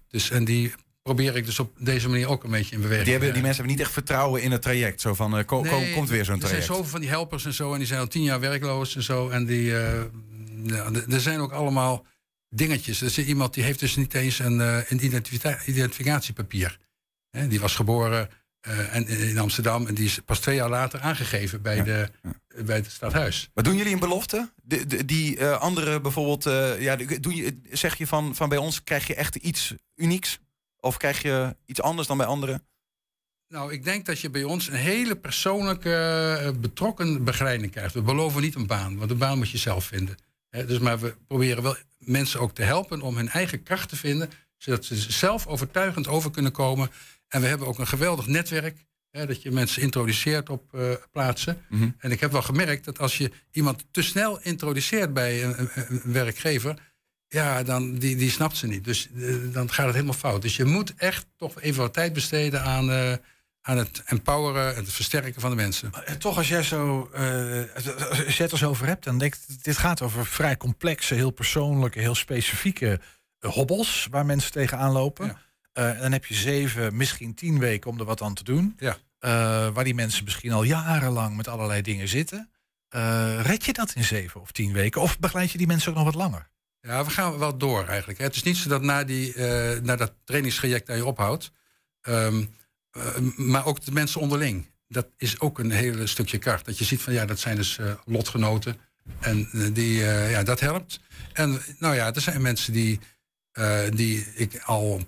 [0.09, 0.75] Dus, en die
[1.15, 3.57] probeer ik dus op deze manier ook een beetje in beweging Die, hebben, die mensen
[3.61, 5.01] hebben niet echt vertrouwen in het traject.
[5.01, 6.65] Zo van, ko- ko- Nee, komt weer zo'n Er traject.
[6.65, 7.73] zijn zoveel van die helpers en zo.
[7.73, 9.29] En die zijn al tien jaar werkloos en zo.
[9.29, 12.07] En die, ja, d- er zijn ook allemaal
[12.51, 13.01] dingetjes.
[13.01, 15.05] Er is iemand die heeft dus niet eens een, eh, een
[15.67, 16.79] identificatiepapier.
[17.49, 18.29] Die was geboren
[18.91, 19.87] en, in Amsterdam.
[19.87, 22.09] En die is pas twee jaar later aangegeven bij, de,
[22.65, 23.51] bij het stadhuis.
[23.55, 24.53] Maar doen jullie een belofte?
[24.63, 26.45] De, de- die andere bijvoorbeeld,
[26.81, 30.39] ja, de- doe je, zeg je van, van bij ons krijg je echt iets unieks?
[30.81, 32.67] Of krijg je iets anders dan bij anderen?
[33.49, 35.95] Nou, ik denk dat je bij ons een hele persoonlijke,
[36.43, 37.95] eh, betrokken begeleiding krijgt.
[37.95, 40.17] We beloven niet een baan, want een baan moet je zelf vinden.
[40.51, 44.31] Dus, maar we proberen wel mensen ook te helpen om hun eigen kracht te vinden,
[44.57, 46.91] zodat ze zelf overtuigend over kunnen komen.
[47.29, 51.65] En we hebben ook een geweldig netwerk, hè, dat je mensen introduceert op eh, plaatsen.
[51.69, 51.91] Mhm.
[51.99, 55.71] En ik heb wel gemerkt dat als je iemand te snel introduceert bij een
[56.05, 56.88] werkgever,
[57.29, 58.85] ja, dan, die, die snapt ze niet.
[58.85, 60.43] Dus eh, dan gaat het helemaal fout.
[60.43, 63.13] Dus je moet echt toch even wat tijd besteden aan, eh,
[63.61, 65.93] aan het empoweren en het versterken van de mensen.
[66.05, 70.27] Eh, Toch als jij, zo, er zo over hebt, dan denk ik, dit gaat over
[70.27, 73.01] vrij complexe, heel persoonlijke, heel specifieke
[73.39, 75.37] hobbels waar mensen tegenaan lopen.
[75.73, 78.77] Eh, dan heb je zeven, misschien tien weken om er wat aan te doen.
[78.79, 78.97] Ja.
[79.71, 82.51] Waar die mensen misschien al jarenlang met allerlei dingen zitten.
[83.43, 85.01] Red je dat in zeven of tien weken?
[85.01, 86.49] Of begeleid je die mensen ook nog wat langer?
[86.81, 88.19] Ja, we gaan wel door eigenlijk.
[88.19, 91.51] Het is niet zo dat na, die, eh, na dat trainingstraject dat je ophoudt.
[92.01, 92.45] ehm,
[92.91, 94.67] eh, maar ook de mensen onderling.
[94.89, 96.65] Dat is ook een hele stukje kracht.
[96.65, 98.77] Dat je ziet van ja, dat zijn dus eh, lotgenoten.
[99.21, 101.01] En die, ja, dat helpt.
[101.33, 103.01] En nou ja, er zijn mensen die,
[103.91, 105.07] die ik al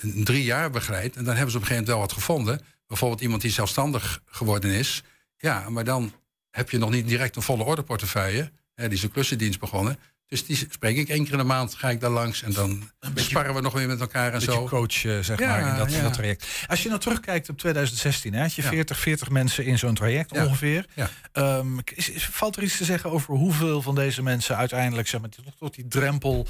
[0.00, 1.16] drie jaar begeleid.
[1.16, 2.60] En dan hebben ze op een gegeven moment wel wat gevonden.
[2.86, 5.02] Bijvoorbeeld iemand die zelfstandig geworden is.
[5.38, 6.12] Ja, maar dan
[6.50, 8.50] heb je nog niet direct een volle orderportefeuille.
[8.74, 9.98] Hè, die is een klussendienst begonnen.
[10.34, 12.42] Dus die spreek ik één keer in de maand, ga ik daar langs.
[12.42, 14.66] En dan sparren we nog weer met elkaar en Een zo.
[14.68, 16.02] coach, eh, zeg Ja, maar, in dat, in ja.
[16.02, 16.64] dat traject.
[16.66, 18.68] Als je nou terugkijkt op 2016, hè, had je Ja.
[18.68, 20.86] 40, 40 mensen in zo'n traject ongeveer.
[21.32, 25.20] Ehm, is, is- valt er iets te zeggen over hoeveel van deze mensen uiteindelijk zeg
[25.20, 26.46] maar, tot, tot die drempel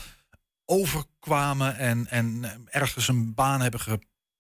[0.64, 3.80] overkwamen en, en ergens een baan hebben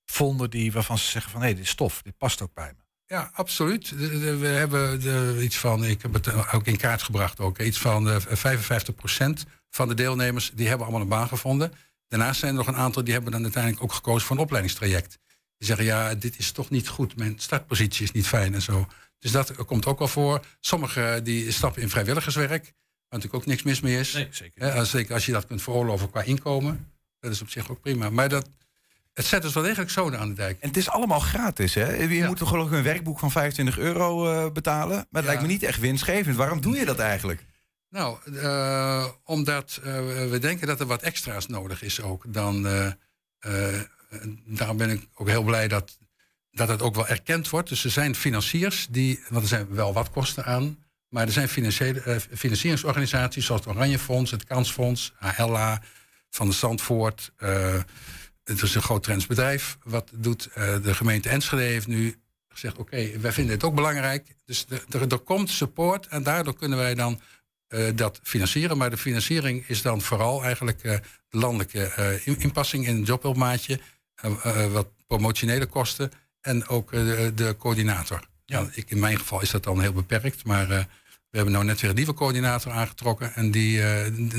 [0.06, 2.82] gevonden die, waarvan ze zeggen van hé, dit is tof, dit past ook bij me.
[3.06, 3.90] Ja, absoluut.
[4.38, 8.08] We hebben de, iets van, ik heb het ook in kaart gebracht ook, iets van
[8.10, 11.72] eh, 55% van de deelnemers die hebben allemaal een baan gevonden.
[12.08, 15.18] Daarnaast zijn er nog een aantal die hebben dan uiteindelijk ook gekozen voor een opleidingstraject.
[15.56, 18.86] Die zeggen, ja, dit is toch niet goed, mijn startpositie is niet fijn en zo.
[19.18, 20.44] Dus dat komt ook wel voor.
[20.60, 22.72] Sommigen die stappen in vrijwilligerswerk, waar
[23.08, 24.12] natuurlijk ook niks mis mee is.
[24.12, 24.86] Nee, zeker.
[24.86, 28.10] Zeker als je dat kunt veroorloven qua inkomen, dat is op zich ook prima.
[28.10, 28.48] Maar dat,
[29.14, 30.60] het zet dus wel degelijk zoden aan de dijk.
[30.60, 31.92] En het is allemaal gratis, hè?
[31.92, 34.96] Je moet toch geloof ik een werkboek van 25 euro eh, betalen?
[34.96, 36.36] Maar het lijkt me niet echt winstgevend.
[36.36, 37.44] Waarom doe je dat eigenlijk?
[37.88, 39.92] Nou, eh, omdat eh,
[40.30, 42.24] we denken dat er wat extra's nodig is ook.
[42.32, 42.62] Dan,
[44.44, 45.98] daarom ben ik ook heel blij dat,
[46.50, 47.68] dat het ook wel erkend wordt.
[47.68, 50.84] Dus er zijn financiers, die, want er zijn wel wat kosten aan.
[51.08, 55.82] Maar er zijn financiële, financieringsorganisaties zoals het Oranje Fonds, het Kansfonds, HLA,
[56.30, 57.32] Van de Zandvoort.
[58.44, 59.78] Het is een groot Trends bedrijf.
[59.84, 62.16] Wat doet eh, de gemeente Enschede heeft nu
[62.48, 62.78] gezegd...
[62.78, 64.36] oké, wij vinden het ook belangrijk.
[64.44, 67.20] Dus er, er, komt support en daardoor kunnen wij dan
[67.66, 68.76] eh, dat financieren.
[68.76, 73.80] Maar de financiering is dan vooral eigenlijk de landelijke in- inpassing in het jobhulpmaatje.
[74.70, 78.28] wat promotionele kosten en ook de, de coördinator.
[78.44, 78.68] Ja.
[78.72, 80.86] ik, in mijn geval is dat dan heel beperkt, maar we
[81.30, 83.34] hebben nou net weer een nieuwe coördinator aangetrokken.
[83.34, 83.80] En die,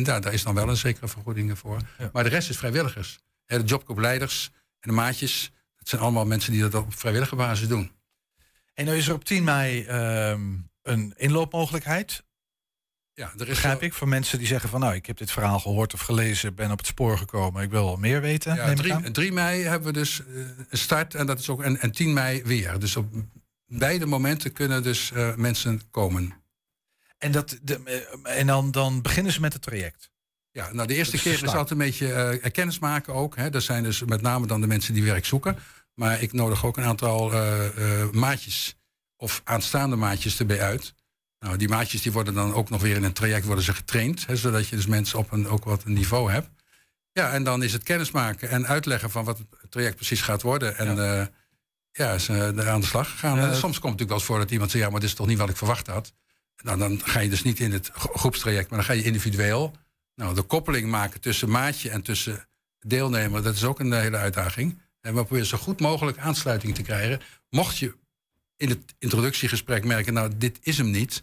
[0.03, 1.80] daar, daar is dan wel een zekere vergoeding voor.
[2.14, 3.20] Maar de rest is vrijwilligers.
[3.46, 7.91] De jobgroepleiders en de maatjes, dat zijn allemaal mensen die dat op vrijwillige basis doen.
[8.74, 12.24] En nu is er op 10 mei ehm, een inloopmogelijkheid.
[13.14, 15.60] Ja, er is Begrijp ik, voor mensen die zeggen van nou, ik heb dit verhaal
[15.60, 18.56] gehoord of gelezen, ben op het spoor gekomen, ik wil wel meer weten.
[18.56, 19.02] Ja, neem ik aan.
[19.02, 20.36] 3, 3 mei hebben we dus eh,
[20.70, 22.80] een start en, dat is ook, en, en 10 mei weer.
[22.80, 23.14] Dus op
[23.68, 26.34] beide momenten kunnen dus eh, mensen komen.
[27.18, 27.82] En, dat, de,
[28.24, 30.12] eh, en dan, dan beginnen ze met het traject.
[30.56, 33.36] Ja, nou de eerste is keer is altijd een beetje eh, kennis maken ook.
[33.36, 33.49] Hè.
[33.49, 35.58] Dat zijn dus met name dan de mensen die werk zoeken.
[35.93, 38.76] Maar ik nodig ook een aantal eh, eh, maatjes
[39.16, 40.93] of aanstaande maatjes erbij uit.
[41.39, 44.26] Nou, die maatjes die worden dan ook nog weer in een traject worden ze getraind.
[44.26, 46.49] Hè, zodat je dus mensen op een, ook wat een niveau hebt.
[47.12, 50.78] Ja, en dan is het kennismaken en uitleggen van wat het traject precies gaat worden.
[50.78, 51.30] En ja,
[51.91, 53.38] ja is er aan de slag gegaan.
[53.38, 54.84] Soms komt het natuurlijk wel eens voor dat iemand zegt...
[54.84, 56.14] ja, maar dit is toch niet wat ik verwacht had.
[56.64, 59.76] Nou, dan ga je dus niet in het gro- groepstraject, maar dan ga je individueel.
[60.16, 62.47] Nou, de koppeling maken tussen maatje en tussen
[62.80, 63.43] deelnemer...
[63.43, 64.82] dat is ook een hele uitdaging.
[65.01, 67.22] En we proberen zo goed mogelijk aansluiting te krijgen.
[67.49, 67.97] Mocht je
[68.57, 70.13] in het introduciegesprek merken...
[70.13, 71.22] nou, dit is hem niet...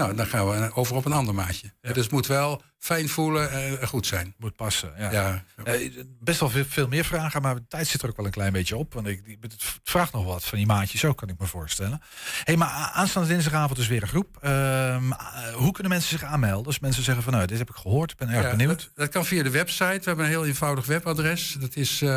[0.00, 1.72] nou, dan gaan we over op een ander maatje.
[1.80, 4.34] Dus het moet wel fijn voelen en goed zijn.
[4.38, 5.12] Moet passen, ja.
[5.12, 5.44] Ja.
[5.64, 5.90] Eh,
[6.20, 8.76] best wel veel, meer vragen, maar de tijd zit er ook wel een klein beetje
[8.76, 8.94] op.
[8.94, 12.00] Want ik, het vraagt nog wat van die maatjes ook, kan ik me voorstellen.
[12.44, 14.36] hey, maar aanstaande dinsdagavond is weer een groep.
[14.40, 16.66] Ehm, eh, hoe kunnen mensen zich aanmelden?
[16.66, 18.78] Als mensen zeggen van nou, dit heb ik gehoord, ik ben erg Ja, benieuwd.
[18.80, 19.98] Dat, dat kan via de website.
[19.98, 21.56] We hebben een heel eenvoudig webadres.
[21.60, 22.10] Dat is uh,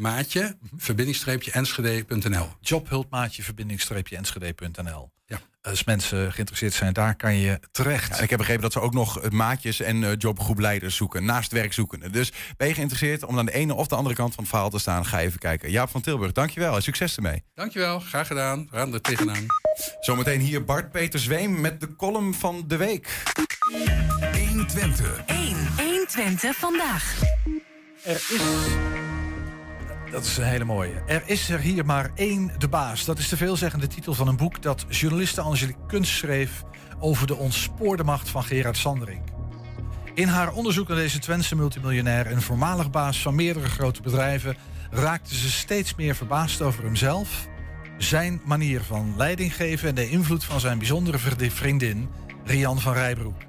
[0.00, 2.48] www.jobhulpmaatje, verbindingstreepje enschede.nl.
[2.60, 5.10] Jobhulpmaatje, verbindingstreepje enschede.nl.
[5.26, 5.40] Ja.
[5.62, 8.16] Als mensen geïnteresseerd zijn, daar kan je terecht.
[8.16, 11.52] Ja, ik heb begrepen dat ze ook nog eh, maatjes en eh, jobgroepleiders zoeken, naast
[11.52, 12.12] werkzoekenden.
[12.12, 14.70] Dus ben je geïnteresseerd om aan de ene of de andere kant van het verhaal
[14.70, 15.70] te staan, ga even kijken.
[15.70, 17.42] Jaap van Tilburg, dankjewel en succes ermee.
[17.54, 18.68] Dankjewel, graag gedaan.
[18.70, 19.46] We gaan er tegenaan.
[20.00, 23.22] Zometeen hier Bart Peter Zweem met de column van de week.
[24.48, 25.22] 120.
[25.26, 25.56] 1.
[25.76, 27.22] 120 vandaag.
[28.04, 28.99] Er is
[30.10, 31.02] Dat is een hele mooie.
[31.06, 33.04] Er is er hier maar één de baas.
[33.04, 36.62] Dat is de veelzeggende titel van een boek dat journaliste Angelique Kunst schreef
[36.98, 39.28] over de ontspoorde macht van Gerard Sanderink.
[40.14, 44.56] In haar onderzoek naar deze Twentse multimiljonair en voormalig baas van meerdere grote bedrijven
[44.90, 47.48] raakte ze steeds meer verbaasd over hemzelf,
[47.98, 51.18] zijn manier van leiding geven en de invloed van zijn bijzondere
[51.50, 52.08] vriendin
[52.44, 53.42] Rian van Rijbroek.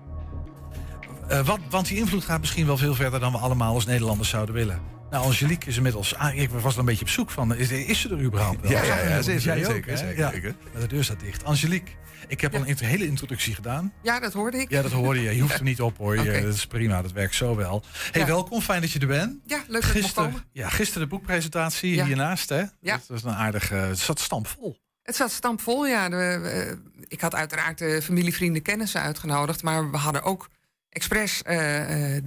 [1.28, 4.30] Eh, wat, want die invloed gaat misschien wel veel verder dan we allemaal als Nederlanders
[4.30, 4.91] zouden willen.
[5.12, 6.16] Nou, Angelique is inmiddels.
[6.16, 7.56] Ah, ik was er een beetje op zoek van.
[7.56, 8.62] Is, is ze er überhaupt?
[8.62, 8.72] wel?
[8.72, 9.98] Ja, ja, ja, zeker, Jij ook, zeker, hè?
[9.98, 10.32] zeker, Ja.
[10.32, 10.56] zeker.
[10.72, 11.44] Maar de deur staat dicht.
[11.44, 11.92] Angelique,
[12.28, 13.94] ik heb al een hele introductie gedaan.
[14.02, 14.70] Ja, dat hoorde ik.
[14.70, 15.36] Ja, dat hoorde je.
[15.36, 16.16] Je hoeft er niet op hoor.
[16.24, 16.42] Je-.
[16.42, 17.84] Dat is prima, dat werkt zo wel.
[18.12, 18.28] Hey, Ja.
[18.28, 19.40] welkom, fijn dat je er bent.
[19.46, 20.46] Ja, leuk dat Gisteren, komen.
[20.52, 22.06] ja, gisteren de boekpresentatie Ja.
[22.06, 22.64] hiernaast, hè?
[22.82, 22.96] Ja.
[22.98, 23.76] Dat was een aardige.
[23.76, 24.78] Het zat stampvol.
[25.04, 26.10] Het zat stampvol, ja.
[26.10, 29.64] De, eh, ik had uiteraard de familie, vrienden, kennissen uitgenodigd.
[29.64, 30.50] Maar we hadden ook
[30.90, 32.24] expres eh, eh,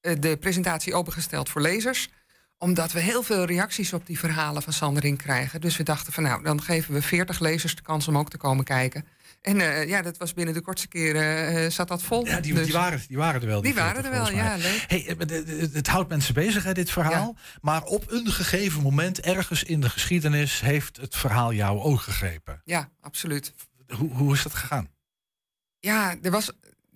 [0.00, 2.08] de presentatie opengesteld voor lezers.
[2.58, 5.60] Omdat we heel veel reacties op die verhalen van Sandering krijgen.
[5.60, 8.36] Dus we dachten van nou, dan geven we 40 lezers de kans om ook te
[8.36, 9.04] komen kijken.
[9.40, 12.26] En eh, ja, dat was binnen de kortste keren eh, zat dat vol.
[12.26, 13.60] Ja, die, Dus- die, waren, die waren er wel.
[13.60, 14.84] Die waren 40 er wel, ja, leuk.
[14.86, 17.36] Hey, eh, het- houdt mensen bezig, hè, dit verhaal.
[17.60, 22.60] Maar op een gegeven moment, ergens in de geschiedenis, heeft het verhaal jouw oog gegrepen.
[22.64, 23.52] Ja, absoluut.
[23.96, 24.88] Hoe, hoe is dat gegaan?
[25.78, 26.50] Ja, er was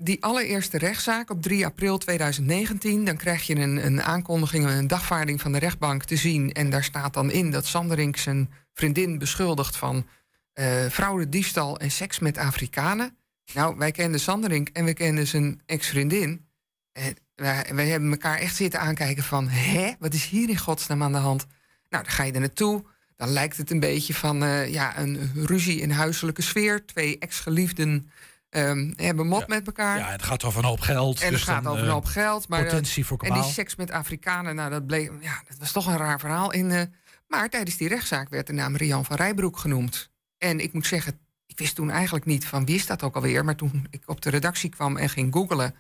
[0.05, 3.05] die allereerste rechtszaak op 3 april 2019.
[3.05, 6.53] Dan krijg je een, een aankondiging, een dagvaarding van de rechtbank te zien.
[6.53, 10.07] En daar staat dan in dat Sanderink zijn vriendin beschuldigt van
[10.53, 13.17] eh fraude, diefstal en seks met Afrikanen.
[13.53, 16.47] Nou, wij kenden Sanderink en we kenden zijn ex-vriendin.
[16.93, 19.49] En wij, wij hebben elkaar echt zitten aankijken van...
[19.49, 21.47] hè, wat is hier in godsnaam aan de hand?
[21.89, 22.85] Nou, dan ga je er naartoe.
[23.17, 26.87] Dan lijkt het een beetje van eh, ja, een ruzie in huiselijke sfeer.
[26.87, 28.11] Twee ex-geliefden
[28.55, 29.99] ehm, hebben mot met elkaar.
[29.99, 31.21] Ja, het gaat over een hoop geld.
[31.21, 32.49] En dus het gaat dan, over een eh, hoop geld.
[32.49, 35.87] Maar, potentie voor En die seks met Afrikanen, nou, dat, bleek, ja, dat was toch
[35.87, 36.53] een raar verhaal.
[36.53, 36.83] In, eh,
[37.29, 40.11] maar tijdens die rechtszaak werd de naam Rian van Rijbroek genoemd.
[40.39, 43.45] En ik moet zeggen, ik wist toen eigenlijk niet van wie is dat ook alweer.
[43.45, 45.75] Maar toen ik op de redactie kwam en ging googlen...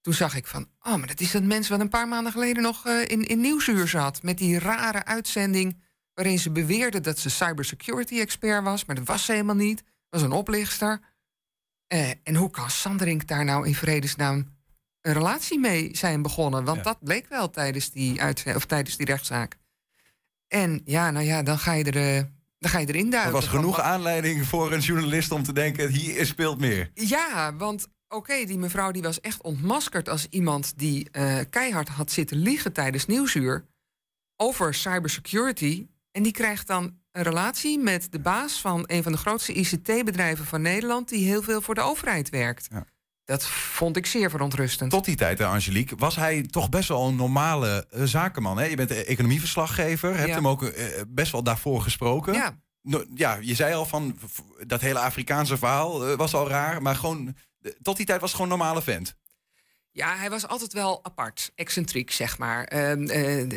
[0.00, 2.62] toen zag ik van, oh, maar dat is dat mens wat een paar maanden geleden
[2.62, 4.22] nog eh, in, in Nieuwsuur zat.
[4.22, 5.82] Met die rare uitzending
[6.14, 8.84] waarin ze beweerde dat ze cybersecurity expert was.
[8.84, 9.84] Maar dat was ze helemaal niet.
[10.10, 11.00] was een oplichter.
[11.86, 14.54] Eh, en hoe kan Sanderink daar nou in vredesnaam
[15.00, 16.64] een relatie mee zijn begonnen?
[16.64, 18.20] Want dat bleek wel tijdens die,
[18.54, 19.56] of tijdens die rechtszaak.
[20.48, 22.22] En ja, nou ja, dan ga je, er, eh,
[22.58, 23.32] dan ga je erin Er duiken.
[23.32, 25.88] was van genoeg wat- aanleiding voor een journalist om te denken...
[25.90, 26.90] hier speelt meer.
[26.94, 32.10] Ja, want oké, die mevrouw die was echt ontmaskerd als iemand die eh, keihard had
[32.10, 33.66] zitten liegen tijdens nieuwsuur
[34.36, 35.86] over cybersecurity.
[36.12, 40.44] En die krijgt dan een relatie met de baas van een van de grootste ICT-bedrijven
[40.44, 42.68] van Nederland, die heel veel voor de overheid werkt.
[43.24, 44.90] Dat vond ik zeer verontrustend.
[44.90, 48.58] Tot die tijd, Angelique, was hij toch best wel een normale eh, zakenman.
[48.58, 48.64] Hè?
[48.64, 50.34] Je bent eh, economieverslaggever, hebt Ja.
[50.34, 52.32] hem ook eh, best wel daarvoor gesproken.
[52.32, 52.56] Ja.
[52.82, 54.18] No- ja, je zei al van
[54.66, 57.36] dat hele Afrikaanse verhaal was al raar, maar gewoon
[57.82, 59.14] tot die tijd was het gewoon een normale vent.
[59.96, 62.64] Ja, hij was altijd wel apart, excentriek, zeg maar.
[62.64, 63.52] Ehm, eh,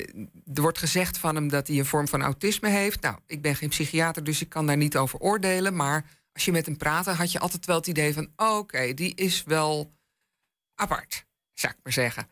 [0.53, 3.01] er wordt gezegd van hem dat hij een vorm van autisme heeft.
[3.01, 5.75] Nou, ik ben geen psychiater, dus ik kan daar niet over oordelen.
[5.75, 8.27] Maar als je met hem praatte, had je altijd wel het idee van...
[8.35, 9.93] oké, die is wel
[10.75, 12.27] apart, zou ik maar zeggen.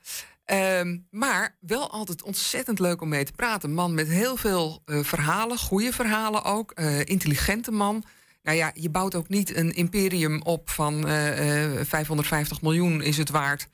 [0.45, 3.73] Ehm, maar wel altijd ontzettend leuk om mee te praten.
[3.73, 6.71] Man met heel veel eh, verhalen, goede verhalen ook.
[6.71, 8.03] eh, intelligente man.
[8.43, 13.17] Nou ja, je bouwt ook niet een imperium op van eh, eh, 550 miljoen is
[13.17, 13.67] het waard.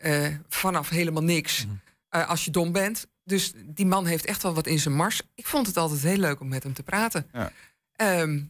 [0.00, 1.66] Eh, vanaf helemaal niks.
[2.08, 3.06] eh, als je dom bent.
[3.24, 5.22] Dus die man heeft echt wel wat in zijn mars.
[5.34, 7.26] Ik vond het altijd heel leuk om met hem te praten.
[7.32, 7.52] Ja.
[7.96, 8.40] Ehm,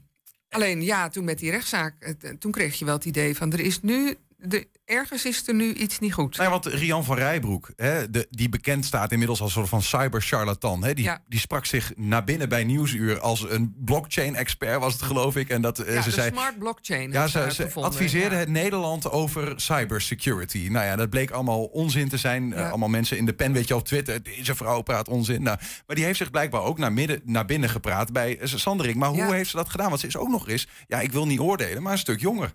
[0.48, 3.60] alleen ja, toen met die rechtszaak, eh, toen kreeg je wel het idee van er
[3.60, 6.36] is nu, de, ergens is er nu iets niet goed.
[6.36, 9.82] Ja, want Rian van Rijbroek, hè, de, die bekend staat inmiddels als een soort van
[9.82, 10.84] cyber-charlatan.
[10.84, 11.22] Hè, die, Ja.
[11.28, 15.48] die sprak zich naar binnen bij Nieuwsuur als een blockchain-expert, was het geloof ik.
[15.48, 16.30] En dat eh, ja, ze de zei.
[16.32, 17.12] smart blockchain.
[17.12, 18.40] Ja, ze, adviseerde ja.
[18.40, 20.68] het Nederland over cybersecurity.
[20.70, 22.52] Nou ja, dat bleek allemaal onzin te zijn.
[22.52, 24.22] Eh, allemaal mensen in de pen, weet je, op Twitter.
[24.22, 25.42] Deze vrouw praat onzin.
[25.42, 28.96] Nou, maar die heeft zich blijkbaar ook naar, midden, naar binnen gepraat bij eh, Sanderik.
[28.96, 29.88] Maar hoe heeft ze dat gedaan?
[29.88, 32.52] Want ze is ook nog eens, ja, ik wil niet oordelen, maar een stuk jonger.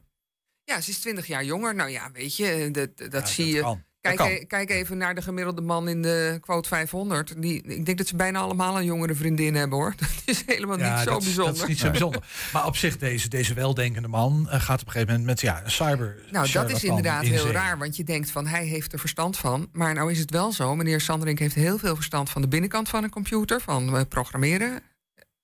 [0.65, 1.75] Ja, ze is 20 jaar jonger.
[1.75, 3.61] Nou ja, weet je, dat, dat zie je.
[3.61, 3.83] kan.
[4.13, 7.41] Kijk, e- kijk even naar de gemiddelde man in de quote 500.
[7.41, 9.93] Die, ik denk dat ze bijna allemaal een jongere vriendin hebben hoor.
[9.99, 11.53] Dat is helemaal niet zo dat, bijzonder.
[11.53, 12.23] Dat is niet zo bijzonder.
[12.53, 15.69] Maar op zich, deze, deze weldenkende man eh, gaat op een gegeven moment met ja,
[15.69, 16.15] cyber.
[16.31, 17.51] Nou, dat is inderdaad in heel zee.
[17.51, 19.69] raar, want je denkt van hij heeft er verstand van.
[19.71, 22.89] Maar nou is het wel zo, meneer Sanderink heeft heel veel verstand van de binnenkant
[22.89, 24.81] van een computer, van eh, programmeren.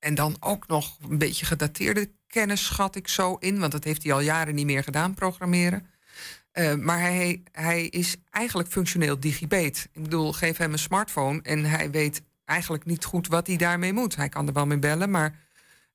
[0.02, 4.04] En dan ook nog een beetje gedateerde kennis, schat ik zo in, want dat heeft
[4.04, 5.86] hij al jaren niet meer gedaan, programmeren.
[6.52, 9.90] Eh, maar hij, hij is eigenlijk functioneel digibet.
[9.94, 13.94] Ik bedoel, geef hem een smartphone en hij weet eigenlijk niet goed wat hij daarmee
[13.94, 14.16] moet.
[14.16, 15.40] Hij kan er wel mee bellen, maar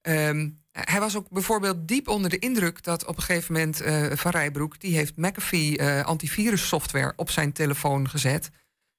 [0.02, 4.06] ehm, hij was ook bijvoorbeeld diep onder de indruk dat op een gegeven moment eh,
[4.12, 8.50] Van Rijbroek, die heeft McAfee eh, antivirus software op zijn telefoon gezet.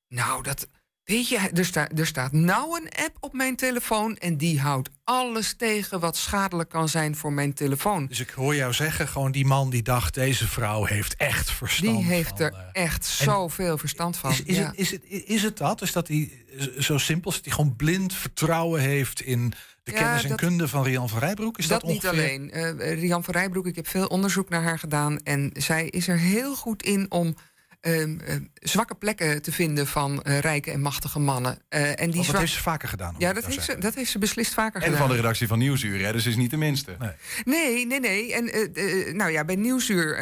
[0.08, 0.68] Nou, dat.
[1.08, 4.90] Weet je, er, sta, er staat nou een app op mijn telefoon en die houdt
[5.04, 8.06] alles tegen wat schadelijk kan zijn voor mijn telefoon.
[8.08, 11.98] Dus ik hoor jou zeggen, gewoon die man die dacht, deze vrouw heeft echt verstand
[11.98, 14.32] Die heeft van, er eh, echt zoveel verstand van.
[14.32, 14.66] Is, is, ja.
[14.66, 15.82] het, is, het, is het dat?
[15.82, 16.32] Is dat hij
[16.80, 19.54] zo simpel is dat hij gewoon blind vertrouwen heeft in
[19.84, 21.58] de Ja, kennis en dat- kunde van Rian van Rijbroek?
[21.58, 22.52] Is dat, dat, niet alleen.
[22.52, 25.18] Eh Rian van Rijbroek, ik heb veel onderzoek naar haar gedaan.
[25.24, 27.36] En zij is er heel goed in om
[27.80, 31.60] ehm, eh, zwakke plekken te vinden van eh, rijke en machtige mannen.
[31.70, 33.16] Eh, en die Want dat zwak- heeft ze vaker gedaan.
[33.18, 35.00] Ja, dat nou heeft, ze, dat heeft ze beslist vaker En gedaan.
[35.00, 36.98] van de redactie van Nieuwsuur, hè, dus is niet de minste.
[37.46, 38.34] Nee, nee, nee.
[38.34, 40.18] En eh, nou ja, bij Nieuwsuur,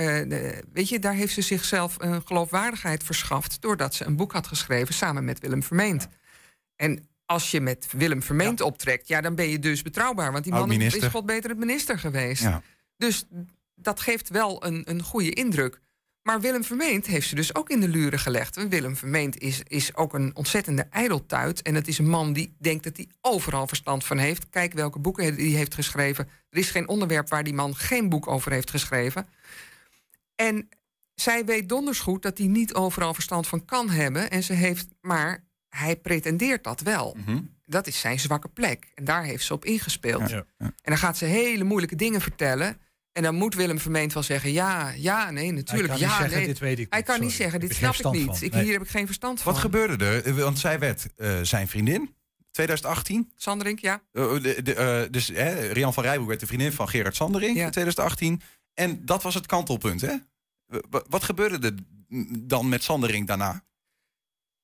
[0.73, 3.61] weet je, daar heeft ze zichzelf een geloofwaardigheid verschaft.
[3.61, 6.07] doordat ze een boek had geschreven samen met Willem Vermeend.
[6.75, 10.31] En als je met Willem Vermeend optrekt, ja, dan ben je dus betrouwbaar.
[10.31, 12.41] Want die man is god beter het minister geweest.
[12.41, 12.61] Ja.
[12.97, 13.25] Dus
[13.75, 15.79] dat geeft wel een, een goede indruk.
[16.26, 18.67] Maar Willem Vermeend heeft ze dus ook in de luren gelegd.
[18.69, 21.61] Willem Vermeend is, is ook een ontzettende ijdeltuit.
[21.61, 24.49] En het is een man die denkt dat hij overal verstand van heeft.
[24.49, 26.30] Kijk welke boeken hij heeft geschreven.
[26.49, 29.28] Er is geen onderwerp waar die man geen boek over heeft geschreven.
[30.36, 30.69] En
[31.15, 34.30] zij weet donders goed dat hij niet overal verstand van kan hebben.
[34.30, 37.17] En ze heeft, maar hij pretendeert dat wel.
[37.26, 37.41] Mhm.
[37.65, 38.91] Dat is zijn zwakke plek.
[38.95, 40.30] En daar heeft ze op ingespeeld.
[40.30, 40.45] Ja.
[40.57, 42.78] En dan gaat ze hele moeilijke dingen vertellen.
[43.16, 45.89] En dan moet Willem Vermeend wel zeggen: ja, ja, nee, natuurlijk.
[45.89, 46.47] Hij kan ja, niet zeggen, nee.
[46.47, 48.41] dit weet ik Hij niet, kan niet zeggen: dit ik snap ik niet.
[48.41, 48.63] Ik, Nee.
[48.63, 49.51] Hier heb ik geen verstand van.
[49.53, 50.26] Wat gebeurde er?
[50.26, 52.16] Eh, Want zij werd eh, zijn vriendin,
[52.51, 53.32] 2018.
[53.36, 54.01] Sanderink, ja.
[54.11, 57.57] Eh, de, de, eh, dus hè, Rian van Rijbroek werd de vriendin van Gerard Sandering
[57.57, 58.41] in 2018.
[58.74, 60.16] En dat was het kantelpunt, hè?
[61.09, 61.76] Wat gebeurde er
[62.39, 63.63] dan met Sandering daarna?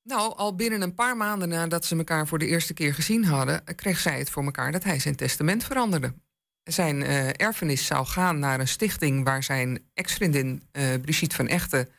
[0.04, 3.64] Nou, al binnen een paar maanden nadat ze elkaar voor de eerste keer gezien hadden,
[3.76, 6.14] kreeg zij het voor elkaar dat hij zijn testament veranderde.
[6.64, 11.89] Zijn eh, erfenis zou gaan naar een stichting waar zijn ex-vriendin eh, Brigitte van Echten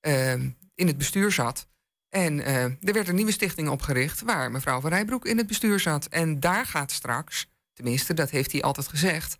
[0.00, 0.32] eh,
[0.74, 1.68] in het bestuur zat.
[2.08, 2.44] En
[2.80, 6.06] er werd een nieuwe stichting opgericht waar mevrouw van Rijbroek in het bestuur zat.
[6.06, 9.36] En daar gaat straks, tenminste dat heeft hij altijd gezegd,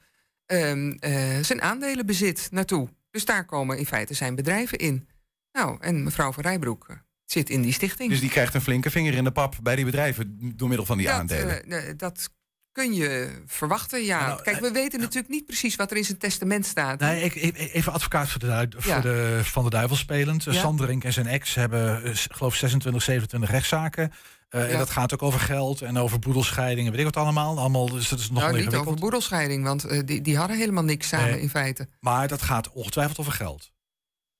[0.46, 2.88] ehm, eh, zijn aandelenbezit naartoe.
[3.10, 5.08] Dus daar komen in feite zijn bedrijven in.
[5.52, 6.86] Nou, en mevrouw van Rijbroek
[7.24, 8.10] zit in die stichting.
[8.10, 10.96] Dus die krijgt een flinke vinger in de pap bij die bedrijven door middel van
[10.96, 11.96] die dat, aandelen.
[11.96, 12.30] dat
[12.72, 14.26] kun je verwachten, ja.
[14.26, 17.00] Nou, Kijk, we weten natuurlijk niet precies wat er in zijn testament staat.
[17.00, 18.80] Nee, ik, even advocaat voor de, duid- Ja.
[18.80, 20.44] voor de, van de duivel spelend.
[20.44, 20.52] Ja.
[20.52, 24.12] Sanderink en zijn ex hebben, eh, geloof 26, 27 rechtszaken.
[24.48, 27.58] Eh, En dat gaat ook over geld en over boedelscheidingen, weet ik wat allemaal.
[27.58, 30.84] allemaal dus dat is nog nou, niet over boedelscheiding, want eh, die, die hadden helemaal
[30.84, 31.40] niks samen Nee.
[31.40, 31.88] in feite.
[32.00, 33.72] Maar dat gaat ongetwijfeld over geld.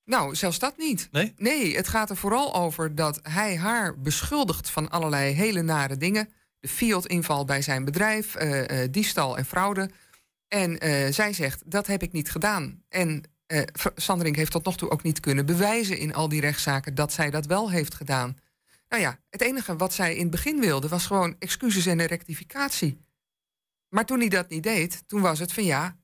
[0.05, 1.09] Nou, zelfs dat niet.
[1.11, 1.33] Nee?
[1.37, 6.29] Nee, het gaat er vooral over dat hij haar beschuldigt van allerlei hele nare dingen.
[6.61, 9.91] De Fiat-inval bij zijn bedrijf, eh, eh, diefstal en fraude.
[10.49, 12.83] En eh, zij zegt, dat heb ik niet gedaan.
[12.89, 13.23] En
[13.97, 17.31] Sanderink heeft tot nog toe ook niet kunnen bewijzen in al die rechtszaken dat zij
[17.31, 18.39] dat wel heeft gedaan.
[18.89, 22.07] Nou ja, het enige wat zij in het begin wilde was gewoon excuses en een
[22.07, 22.99] rectificatie.
[23.89, 25.97] Maar toen hij dat niet deed, toen was het van ja,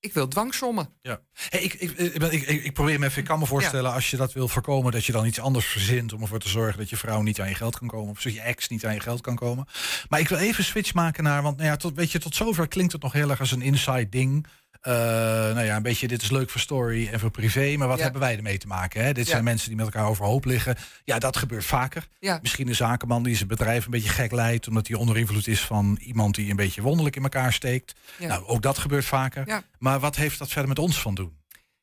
[0.00, 0.88] ik wil dwangsommen.
[1.02, 1.20] Ja.
[1.32, 4.10] Hey, ik, ik, ik, ben- ik, ik, probeer me even, ik kan me voorstellen, als
[4.10, 6.90] je dat wil voorkomen, dat je dan iets anders verzint om ervoor te zorgen dat
[6.90, 8.10] je vrouw niet aan je geld kan komen.
[8.10, 9.66] Of dat je ex niet aan je geld kan komen.
[10.08, 12.68] Maar ik wil even switch maken naar, want nou ja, tot, weet je, tot zover
[12.68, 14.46] klinkt het nog heel erg als een inside ding.
[14.80, 17.96] Eh, nou ja, een beetje, dit is leuk voor story en voor privé, maar wat
[17.96, 18.02] Ja.
[18.02, 19.04] hebben wij ermee te maken?
[19.04, 19.12] Hè?
[19.12, 19.30] Dit Ja.
[19.32, 20.76] zijn mensen die met elkaar overhoop liggen.
[21.04, 22.06] Ja, dat gebeurt vaker.
[22.20, 22.38] Ja.
[22.42, 25.60] Misschien een zakenman die zijn bedrijf een beetje gek leidt, omdat hij onder invloed is
[25.60, 27.94] van iemand die een beetje wonderlijk in elkaar steekt.
[28.18, 29.62] Nou, ook dat gebeurt vaker.
[29.78, 31.38] Maar wat heeft dat verder met ons van doen?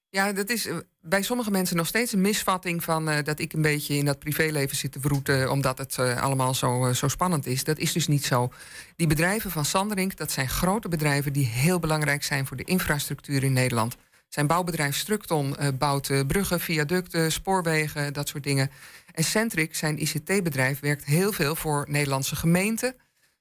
[0.09, 3.53] Ja, dat is eh, bij sommige mensen nog steeds een misvatting van eh, dat ik
[3.53, 7.07] een beetje in dat privéleven zit te vroeten omdat het eh, allemaal zo, eh, zo
[7.07, 7.63] spannend is.
[7.63, 8.51] Dat is dus niet zo.
[8.95, 13.43] Die bedrijven van Sanderink, dat zijn grote bedrijven die heel belangrijk zijn voor de infrastructuur
[13.43, 13.97] in Nederland.
[14.29, 18.71] Zijn bouwbedrijf Structon eh, bouwt eh, bruggen, viaducten, spoorwegen, dat soort dingen.
[19.13, 22.95] En Centric, zijn ICT-bedrijf, werkt heel veel voor Nederlandse gemeenten.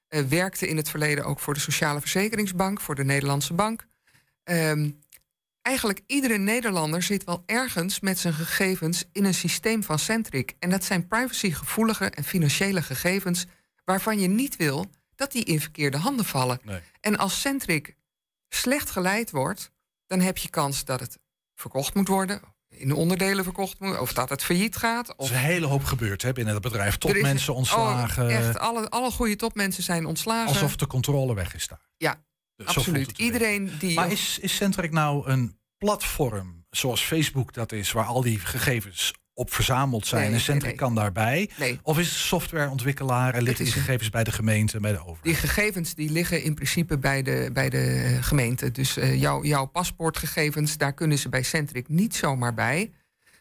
[0.08, 3.86] eh, werkte in het verleden ook voor de Sociale Verzekeringsbank, voor de Nederlandse Bank.
[4.44, 4.90] Ehm,
[5.66, 10.54] eigenlijk iedere Nederlander zit wel ergens met zijn gegevens in een systeem van Centric.
[10.58, 13.44] En dat zijn privacygevoelige en financiële gegevens
[13.84, 16.58] waarvan je niet wil dat die in verkeerde handen vallen.
[16.62, 16.80] Nee.
[17.00, 17.96] En als Centric
[18.48, 19.70] slecht geleid wordt,
[20.06, 21.18] dan heb je kans dat het
[21.54, 25.08] verkocht moet worden, in onderdelen verkocht moet, of dat het failliet gaat.
[25.08, 26.96] Er Of is een hele hoop gebeurd hè, binnen het bedrijf.
[27.02, 28.24] er is- Topmensen ontslagen.
[28.26, 30.48] Oh, echt, alle, alle goede topmensen zijn ontslagen.
[30.48, 31.80] alsof de controle weg is daar.
[31.96, 32.24] Ja,
[32.56, 33.18] voelt absoluut.
[33.18, 33.94] Iedereen die.
[33.94, 39.12] Maar is, is Centric nou een platform zoals Facebook dat is, waar al die gegevens
[39.34, 40.80] op verzameld zijn Nee, en Centric nee, nee.
[40.80, 41.50] kan daarbij?
[41.82, 45.22] Of is het softwareontwikkelaar en liggen die gegevens bij de gemeente, bij de overheid?
[45.22, 48.70] Die gegevens die liggen in principe bij de, bij de gemeente.
[48.70, 52.92] Dus eh, jouw, jouw paspoortgegevens, daar kunnen ze bij Centric niet zomaar bij.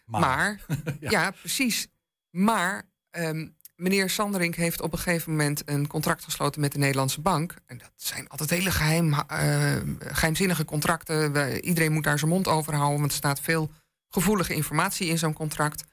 [0.05, 0.59] Maar,
[0.99, 1.31] ja.
[1.31, 1.87] precies.
[2.29, 7.21] Maar ehm, meneer Sanderink heeft op een gegeven moment een contract gesloten met de Nederlandse
[7.21, 7.55] bank.
[7.65, 11.59] En dat zijn altijd hele geheim, eh, geheimzinnige contracten.
[11.61, 13.71] Iedereen moet daar zijn mond over houden, want er staat veel
[14.09, 15.83] gevoelige informatie in zo'n contract.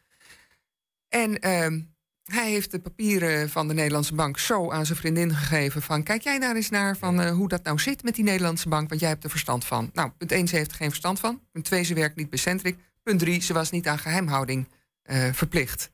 [1.09, 1.81] En ehm,
[2.25, 6.03] hij heeft de papieren van de Nederlandse bank zo aan zijn vriendin gegeven van...
[6.03, 8.89] kijk jij daar eens naar van eh, hoe dat nou zit met die Nederlandse bank...
[8.89, 9.91] want jij hebt er verstand van.
[9.93, 11.41] Nou, punt 1, ze heeft er geen verstand van.
[11.53, 12.77] Punt 2, ze werkt niet bij Centric.
[13.03, 14.69] Punt 3, ze was niet aan geheimhouding
[15.03, 15.92] eh, verplicht.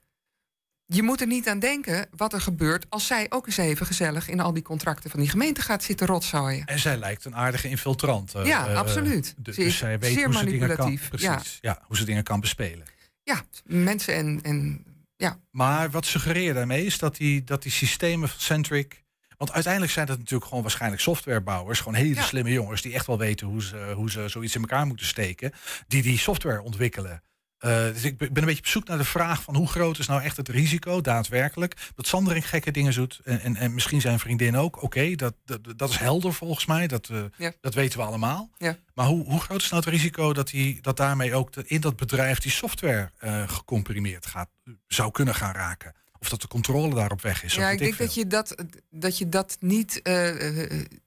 [0.95, 2.87] Je moet er niet aan denken wat er gebeurt...
[2.89, 6.07] als zij ook eens even gezellig in al die contracten van die gemeente gaat zitten
[6.07, 6.67] rotzooien.
[6.67, 8.35] En zij lijkt een aardige infiltrant.
[8.35, 9.35] eh, Ja, eh, absoluut.
[9.39, 11.35] dus Ze is zij weet zeer hoe ze dingen kan, manipulatief, ja.
[11.35, 12.87] precies, ja, hoe ze dingen kan bespelen.
[13.23, 14.85] Ja, mensen en, en
[15.17, 19.05] ja, Maar wat suggereer je daarmee is dat die, dat die systemen van Centric.
[19.37, 21.79] Want uiteindelijk zijn dat natuurlijk gewoon waarschijnlijk softwarebouwers.
[21.79, 22.23] Gewoon hele Ja.
[22.23, 25.53] slimme jongens die echt wel weten hoe ze, hoe ze zoiets in elkaar moeten steken.
[25.87, 27.23] Die die software ontwikkelen.
[27.59, 30.07] Eh, dus ik ben een beetje op zoek naar de vraag van hoe groot is
[30.07, 31.75] nou echt het risico daadwerkelijk.
[31.95, 34.83] Dat Sandering gekke dingen doet en, en, en misschien zijn vriendin ook.
[34.83, 36.87] Oké, dat, dat, dat is helder volgens mij.
[36.87, 37.53] Dat, eh, Ja.
[37.61, 38.51] dat weten we allemaal.
[38.59, 38.77] Ja.
[38.95, 41.81] Maar hoe, hoe groot is nou het risico dat, die, dat daarmee ook de- in
[41.81, 44.49] dat bedrijf die software eh, gecomprimeerd gaat,
[44.87, 45.95] zou kunnen gaan raken?
[46.21, 47.53] Of dat de controle daarop weg is?
[47.53, 49.97] of Ja, ik denk dat je dat, dat je dat niet.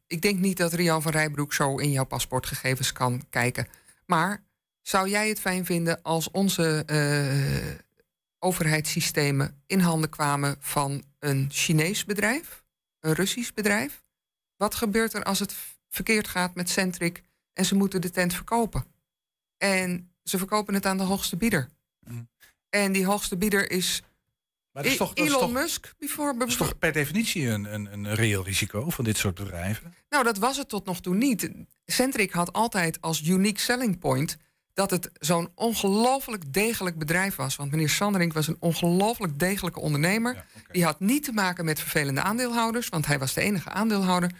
[0.08, 3.68] ik denk niet dat Rian van Rijbroek zo in jouw paspoortgegevens kan kijken.
[4.06, 4.44] Maar
[4.82, 7.80] zou jij het fijn vinden als onze eh,
[8.40, 12.64] overheidssystemen in handen kwamen van een Chinees bedrijf,
[13.00, 14.04] een Russisch bedrijf?
[14.58, 15.56] Wat gebeurt er als het
[15.90, 17.22] verkeerd gaat met Centric
[17.54, 18.86] en ze moeten de tent verkopen?
[19.58, 21.70] En ze verkopen het aan de hoogste bieder.
[22.70, 24.10] En die hoogste bieder is, Mhm.
[24.74, 26.40] Maar dat is toch, dat is Elon toch- Musk bijvoorbeeld.
[26.40, 29.94] dat is toch per definitie een, een, een reëel risico van dit soort bedrijven?
[30.10, 31.52] Nou, dat was het tot nog toe niet.
[31.86, 34.38] Centric had altijd als unique selling point
[34.74, 37.56] dat het zo'n ongelooflijk degelijk bedrijf was.
[37.56, 40.46] Want meneer Sanderink was een ongelooflijk degelijke ondernemer.
[40.72, 44.32] Die had niet te maken met vervelende aandeelhouders, want hij was de enige aandeelhouder.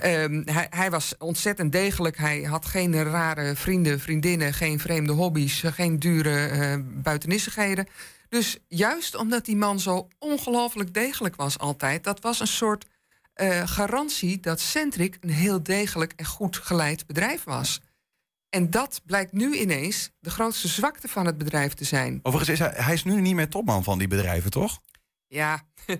[0.00, 2.16] Ehm, hij, hij was ontzettend degelijk.
[2.16, 7.86] Hij had geen rare vrienden, vriendinnen, geen vreemde hobby's, geen dure eh buitenissigheden.
[8.28, 12.86] Dus juist omdat die man zo ongelooflijk degelijk was altijd, dat was een soort
[13.34, 17.80] eh, garantie dat Centric een heel degelijk en goed geleid bedrijf was.
[18.54, 22.20] En dat blijkt nu ineens de grootste zwakte van het bedrijf te zijn.
[22.22, 24.80] Overigens is hij, hij is nu niet meer topman van die bedrijven, toch?
[25.26, 25.62] Ja,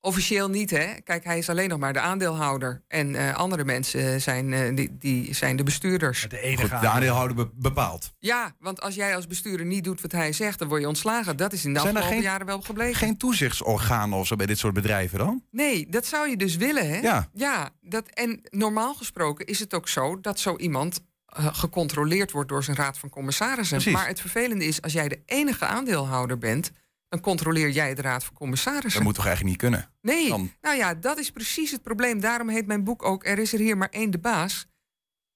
[0.00, 1.00] officieel niet, hè?
[1.04, 2.82] Kijk, hij is alleen nog maar de aandeelhouder.
[2.88, 6.26] En eh, andere mensen zijn, eh, die, die zijn de bestuurders.
[6.28, 8.12] De Goed, de aandeelhouder be- bepaalt.
[8.18, 11.36] Ja, want als jij als bestuurder niet doet wat hij zegt, dan word je ontslagen.
[11.36, 12.94] Dat is in de Zijn er afgelopen geen- jaren wel gebleken.
[12.96, 15.42] Geen toezichtsorganen of zo bij dit soort bedrijven dan?
[15.50, 16.96] Nee, dat zou je dus willen, hè?
[16.98, 17.28] Ja.
[17.32, 21.00] ja dat, en normaal gesproken is het ook zo dat zo iemand
[21.34, 23.76] gecontroleerd wordt door zijn raad van commissarissen.
[23.76, 23.92] Precies.
[23.94, 26.72] Maar het vervelende is, als jij de enige aandeelhouder bent,
[27.08, 28.92] dan controleer jij de raad van commissarissen.
[28.92, 29.90] Dat moet toch eigenlijk niet kunnen?
[30.00, 32.20] Nee, Dan- nou ja, dat is precies het probleem.
[32.20, 34.66] Daarom heet mijn boek ook Er is er hier maar één de baas.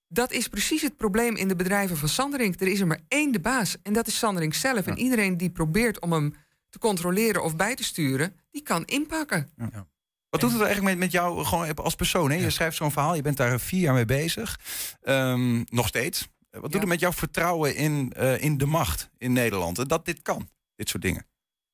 [0.08, 2.60] Dat is precies het probleem in de bedrijven van Sanderink.
[2.60, 4.86] Er is er maar één de baas en dat is Sanderink zelf.
[4.86, 6.34] En iedereen die probeert om hem
[6.70, 9.50] te controleren of bij te sturen, die kan inpakken.
[10.30, 12.30] Wat doet het eigenlijk met, met jou gewoon als persoon?
[12.30, 12.36] Hè?
[12.36, 14.60] Je schrijft zo'n verhaal, je bent daar vier jaar mee bezig.
[15.02, 16.28] Ehm, nog steeds.
[16.50, 19.88] Wat doet het met jouw vertrouwen in, eh, in de macht in Nederland?
[19.88, 21.26] Dat dit kan, dit soort dingen.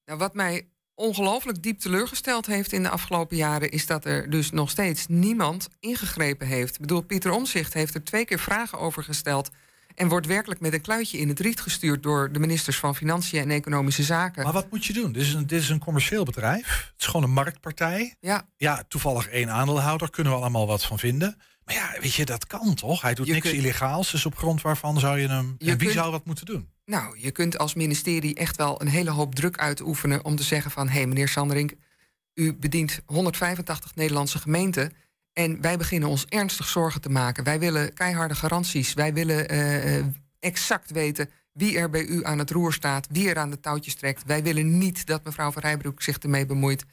[0.05, 4.51] Nou, wat mij ongelooflijk diep teleurgesteld heeft in de afgelopen jaren, is dat er dus
[4.51, 6.75] nog steeds niemand ingegrepen heeft.
[6.75, 9.51] Ik bedoel, Pieter Omzicht heeft er twee keer vragen over gesteld.
[9.95, 13.41] En wordt werkelijk met een kluitje in het riet gestuurd door de ministers van Financiën
[13.41, 14.43] en Economische Zaken.
[14.45, 15.13] Maar wat moet je doen?
[15.13, 16.91] Dit is een, dit is een commercieel bedrijf.
[16.93, 18.15] Het is gewoon een marktpartij.
[18.21, 18.49] Ja.
[18.57, 20.11] Ja, toevallig één aandeelhouder.
[20.11, 21.37] Kunnen we allemaal wat van vinden.
[21.65, 23.01] Maar ja, weet je, dat kan toch?
[23.03, 24.11] Hij doet Je niks kunt- illegaals.
[24.11, 25.55] Dus op grond waarvan zou je hem...
[25.59, 26.69] Je en wie kunt- zou wat moeten doen?
[26.85, 30.71] Nou, je kunt als ministerie echt wel een hele hoop druk uitoefenen om te zeggen
[30.71, 30.89] van...
[30.89, 31.73] hé, hey, meneer Sanderink,
[32.35, 34.93] u bedient 185 Nederlandse gemeenten...
[35.35, 37.45] en wij beginnen ons ernstig zorgen te maken.
[37.45, 38.95] Wij willen keiharde garanties.
[38.95, 40.05] Wij willen eh, eh,
[40.41, 43.07] exact weten wie er bij u aan het roer staat...
[43.11, 44.23] wie er aan de touwtjes trekt.
[44.27, 46.85] Wij willen niet dat mevrouw van Rijbroek zich ermee bemoeit.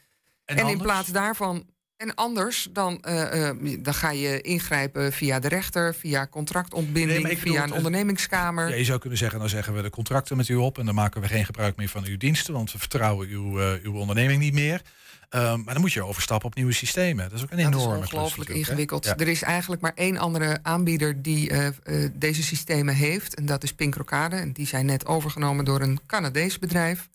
[0.45, 1.69] En En, in plaats daarvan...
[1.95, 5.95] En anders, dan, eh, dan ga je ingrijpen via de rechter...
[5.95, 8.69] via contractontbinding, Nee, via een ondernemingskamer.
[8.69, 10.77] Ja, je zou kunnen zeggen, dan zeggen we de contracten met u op...
[10.77, 12.53] en dan maken we geen gebruik meer van uw diensten...
[12.53, 14.81] want we vertrouwen uw, uw onderneming niet meer.
[15.31, 17.29] Ehm, maar dan moet je overstappen op nieuwe systemen.
[17.29, 18.71] Dat is ook een Dat is enorme klus ongelooflijk natuurlijk, hè?
[18.71, 19.05] ingewikkeld.
[19.05, 19.15] Ja.
[19.17, 23.35] Er is eigenlijk maar één andere aanbieder die eh, eh, deze systemen heeft.
[23.35, 24.35] En dat is Pink Rocade.
[24.35, 27.09] En die zijn net overgenomen door een Canadees bedrijf.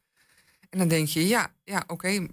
[0.71, 2.27] En dan denk je, ja, ja oké,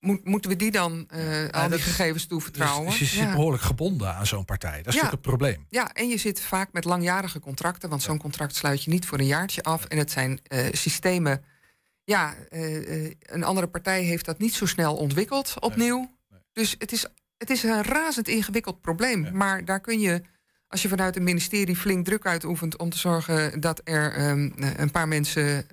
[0.00, 2.88] moet- moeten we die dan eh, al dat die is- gegevens toevertrouwen?
[2.90, 3.22] Dus, dus je Ja.
[3.24, 4.76] zit behoorlijk gebonden aan zo'n partij.
[4.82, 5.02] Dat is Ja.
[5.02, 5.66] natuurlijk het probleem.
[5.68, 9.18] Ja, en je zit vaak met langjarige contracten, want zo'n contract sluit je niet voor
[9.18, 9.84] een jaartje af.
[9.84, 10.40] En het zijn
[10.72, 11.44] systemen.
[12.04, 16.10] Ja, eh, eh, een andere partij heeft dat niet zo snel ontwikkeld opnieuw.
[16.52, 19.28] Dus het is, het is een razend ingewikkeld probleem.
[19.32, 20.22] Maar daar kun je,
[20.68, 24.90] als je vanuit een ministerie flink druk uitoefent om te zorgen dat er ehm, een
[24.90, 25.66] paar mensen.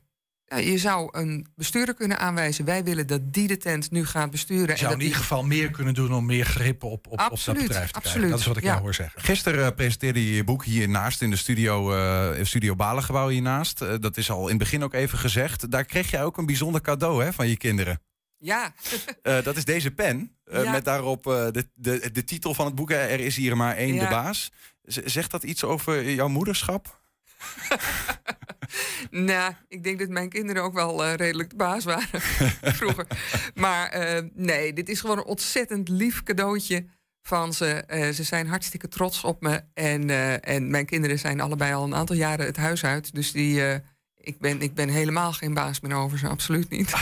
[0.52, 2.66] Ja, je zou een bestuurder kunnen aanwijzen.
[2.66, 4.68] Wij willen dat die de tent nu gaat besturen.
[4.70, 7.12] Je zou dat in ieder die- geval meer kunnen doen om meer grip op, op,
[7.12, 7.95] op dat bedrijf te krijgen.
[7.95, 8.70] absoluut, Dat is wat ik ja.
[8.70, 9.22] jou hoor zeggen.
[9.22, 11.91] Gisteren eh, presenteerde je je boek hiernaast in de studio,
[12.32, 13.82] in studio Balengebouw hiernaast.
[13.82, 15.72] Eh, dat is al in het begin ook even gezegd.
[15.72, 18.02] Daar kreeg jij ook een bijzonder cadeau hè, van je kinderen.
[18.38, 18.74] Ja,
[19.43, 20.36] dat is deze pen.
[20.52, 20.72] Ja.
[20.72, 22.91] Met daarop de, de, de titel van het boek.
[22.91, 24.04] Er is hier maar één Ja.
[24.04, 24.52] de baas.
[24.84, 27.01] Z- Zegt dat iets over jouw moederschap?
[29.11, 32.21] Nou, ik denk dat mijn kinderen ook wel eh, redelijk de baas waren
[32.79, 33.07] vroeger.
[33.55, 36.85] Maar eh, nee, dit is gewoon een ontzettend lief cadeautje
[37.21, 37.65] van ze.
[37.65, 39.61] Eh, ze zijn hartstikke trots op me.
[39.73, 40.09] En,
[40.41, 43.13] en mijn kinderen zijn allebei al een aantal jaren het huis uit.
[43.15, 43.81] Dus die,
[44.17, 46.93] ik, ben, ik ben helemaal geen baas meer over ze, absoluut niet.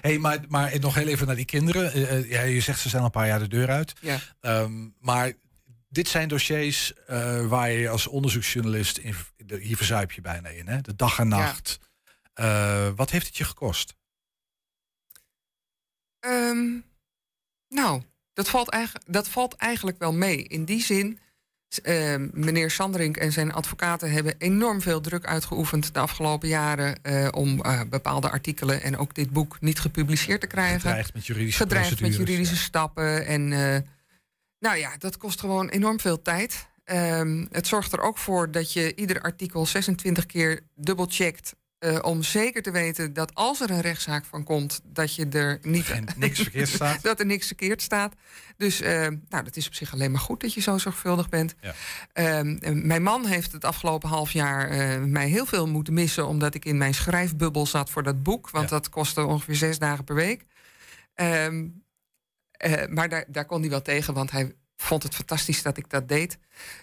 [0.00, 2.28] Hey, maar, maar nog heel even naar die kinderen.
[2.28, 3.92] Ja, je zegt ze zijn al een paar jaar de deur uit.
[4.00, 4.18] Ja.
[4.40, 5.32] Ehm, maar
[5.88, 8.98] dit zijn dossiers eh, waar je als onderzoeksjournalist...
[8.98, 9.14] In,
[9.60, 10.80] hier verzuip je bijna in, hè?
[10.80, 11.78] De dag en nacht.
[12.34, 13.96] Eh, wat heeft het je gekost?
[16.20, 16.78] Ehm,
[17.68, 20.42] nou, dat valt, eigenlijk, dat valt eigenlijk wel mee.
[20.42, 21.18] In die zin,
[21.82, 27.28] ehm, meneer Sanderink en zijn advocaten hebben enorm veel druk uitgeoefend de afgelopen jaren eh,
[27.30, 30.80] om bepaalde artikelen en ook dit boek niet gepubliceerd te krijgen.
[30.80, 33.26] Gedreigd met juridische Gedreigd met juridische stappen.
[33.26, 33.52] En
[34.60, 36.66] nou ja, dat kost gewoon enorm veel tijd.
[36.84, 41.54] Ehm, het zorgt er ook voor dat je ieder artikel 26 keer dubbelcheckt.
[41.78, 45.58] eh, om zeker te weten dat als er een rechtszaak van komt, dat je er
[45.62, 47.02] niet niks verkeerd staat.
[47.08, 48.14] dat er niks verkeerd staat.
[48.56, 51.54] Dus eh, nou, dat is op zich alleen maar goed dat je zo zorgvuldig bent.
[52.12, 56.26] Ehm, en mijn man heeft het afgelopen half jaar eh, mij heel veel moeten missen,
[56.26, 58.50] omdat ik in mijn schrijfbubbel zat voor dat boek.
[58.50, 60.44] Want dat kostte ongeveer zes dagen per week.
[61.14, 61.66] Ehm,
[62.58, 65.90] eh, maar daar, daar kon hij wel tegen, want hij vond het fantastisch dat ik
[65.90, 66.38] dat deed.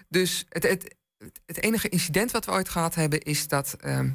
[0.09, 0.95] Dus het, het,
[1.45, 3.75] het enige incident wat we ooit gehad hebben, is dat.
[3.79, 4.09] ehm,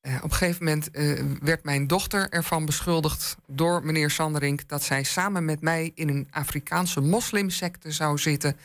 [0.00, 4.82] eh, op een gegeven moment eh, werd mijn dochter ervan beschuldigd door meneer Sanderink dat
[4.82, 8.56] zij samen met mij in een Afrikaanse moslimsecte zou zitten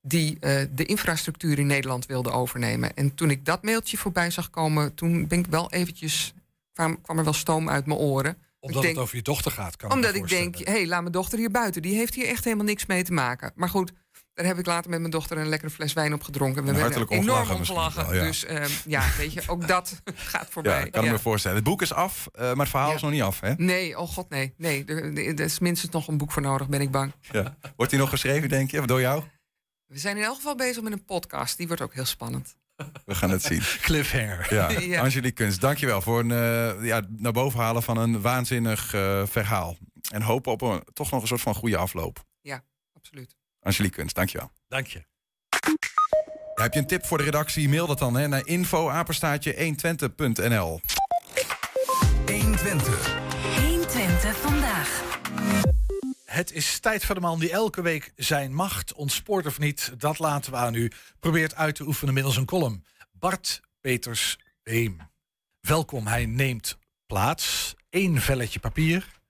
[0.00, 0.38] die
[0.70, 2.94] de infrastructuur in Nederland wilde overnemen.
[2.94, 6.34] En toen ik dat mailtje voorbij zag komen, toen ben ik wel eventjes
[7.02, 8.36] kwam er wel stoom uit mijn oren.
[8.60, 11.12] Omdat denk, het over je dochter gaat, kan omdat ik denk, hé, hey, laat mijn
[11.12, 11.82] dochter hier buiten.
[11.82, 13.52] Die heeft hier echt helemaal niks mee te maken.
[13.54, 13.92] Maar goed,
[14.34, 16.64] daar heb ik later met mijn dochter een lekkere fles wijn op gedronken.
[16.64, 18.06] We En hebben enorm ja.
[18.06, 20.84] Dus ehm, ja, weet je, ook dat gaat voorbij.
[20.84, 21.12] Ja, kan ik Ja.
[21.12, 21.56] me voorstellen.
[21.56, 23.40] Het boek is af, eh, maar het verhaal is nog niet af.
[23.40, 23.54] Hè?
[23.56, 24.54] Nee, oh god, nee.
[24.56, 27.12] nee er, is minstens nog een boek voor nodig, ben ik bang.
[27.20, 27.56] Ja.
[27.76, 28.86] Wordt die nog geschreven, denk je?
[28.86, 29.22] Door jou?
[29.86, 31.56] We zijn in elk geval bezig met een podcast.
[31.56, 32.56] Die wordt ook heel spannend.
[33.04, 33.62] We gaan het zien.
[33.86, 34.54] Cliffhanger.
[34.54, 35.00] Ja, Ja.
[35.02, 39.76] Angelique Kunst, dankjewel voor een, eh, ja, naar boven halen van een waanzinnig eh, verhaal.
[40.12, 42.24] En hopen op een, toch nog een soort van goede afloop.
[42.40, 43.36] Ja, absoluut.
[43.60, 44.50] Angelique Kunst, dankjewel.
[44.68, 45.04] Dank je.
[46.54, 47.68] Ja, heb je een tip voor de redactie?
[47.68, 50.80] Mail dat dan hè, naar info-120.nl
[52.26, 53.16] 120.
[53.60, 55.15] 120 vandaag.
[56.36, 60.18] Het is tijd voor de man die elke week zijn macht, ontspoort of niet, dat
[60.18, 62.84] laten we aan u, probeert uit te oefenen middels een column.
[63.12, 64.98] Bart Peters Beem.
[65.60, 67.74] Welkom, hij neemt plaats.
[67.90, 69.20] Eén velletje papier.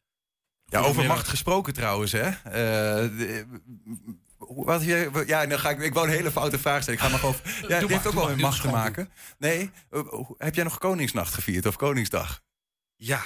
[0.64, 2.28] Ja, over macht gesproken trouwens, hè?
[2.28, 3.46] Eh, de-
[4.38, 7.00] wat je, ja, dan ga ik, ik wou een hele foute vraag stellen.
[7.00, 7.42] Ik ga nog over.
[7.68, 9.11] Ja, maar, heeft ook wel maar, met macht te maken.
[9.38, 10.00] Nee, eh,
[10.38, 12.42] heb jij nog Koningsnacht gevierd of Koningsdag?
[12.96, 13.22] Ja.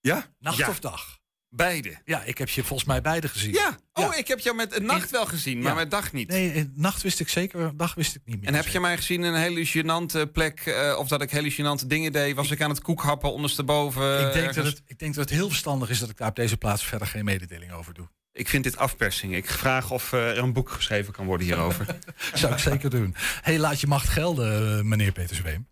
[0.00, 0.26] Ja?
[0.38, 0.68] Nacht Ja.
[0.68, 1.20] of dag?
[1.54, 1.96] Beide.
[2.04, 3.52] Ja, ik heb je volgens mij beide gezien.
[3.52, 3.78] Ja.
[3.92, 5.78] Oh, ik heb jou met een nacht wel gezien, maar Ja.
[5.78, 6.28] met dag niet.
[6.28, 8.48] Nee, nacht wist ik zeker, dag wist ik niet meer.
[8.48, 11.52] En heb je mij gezien in een hele gênante plek, eh, of dat ik hele
[11.52, 12.34] gênante dingen deed?
[12.34, 14.26] Was ik aan het koekhappen ondersteboven?
[14.26, 16.36] ik, denk dat het, ik denk dat het heel verstandig is dat ik daar op
[16.36, 18.08] deze plaats verder geen mededeling over doe.
[18.32, 19.34] Ik vind dit afpersing.
[19.34, 21.86] Ik vraag of eh, er een boek geschreven kan worden hierover.
[22.34, 23.14] Zou ik zeker doen.
[23.42, 25.68] hey, laat je macht gelden, eh, meneer Peters Beem.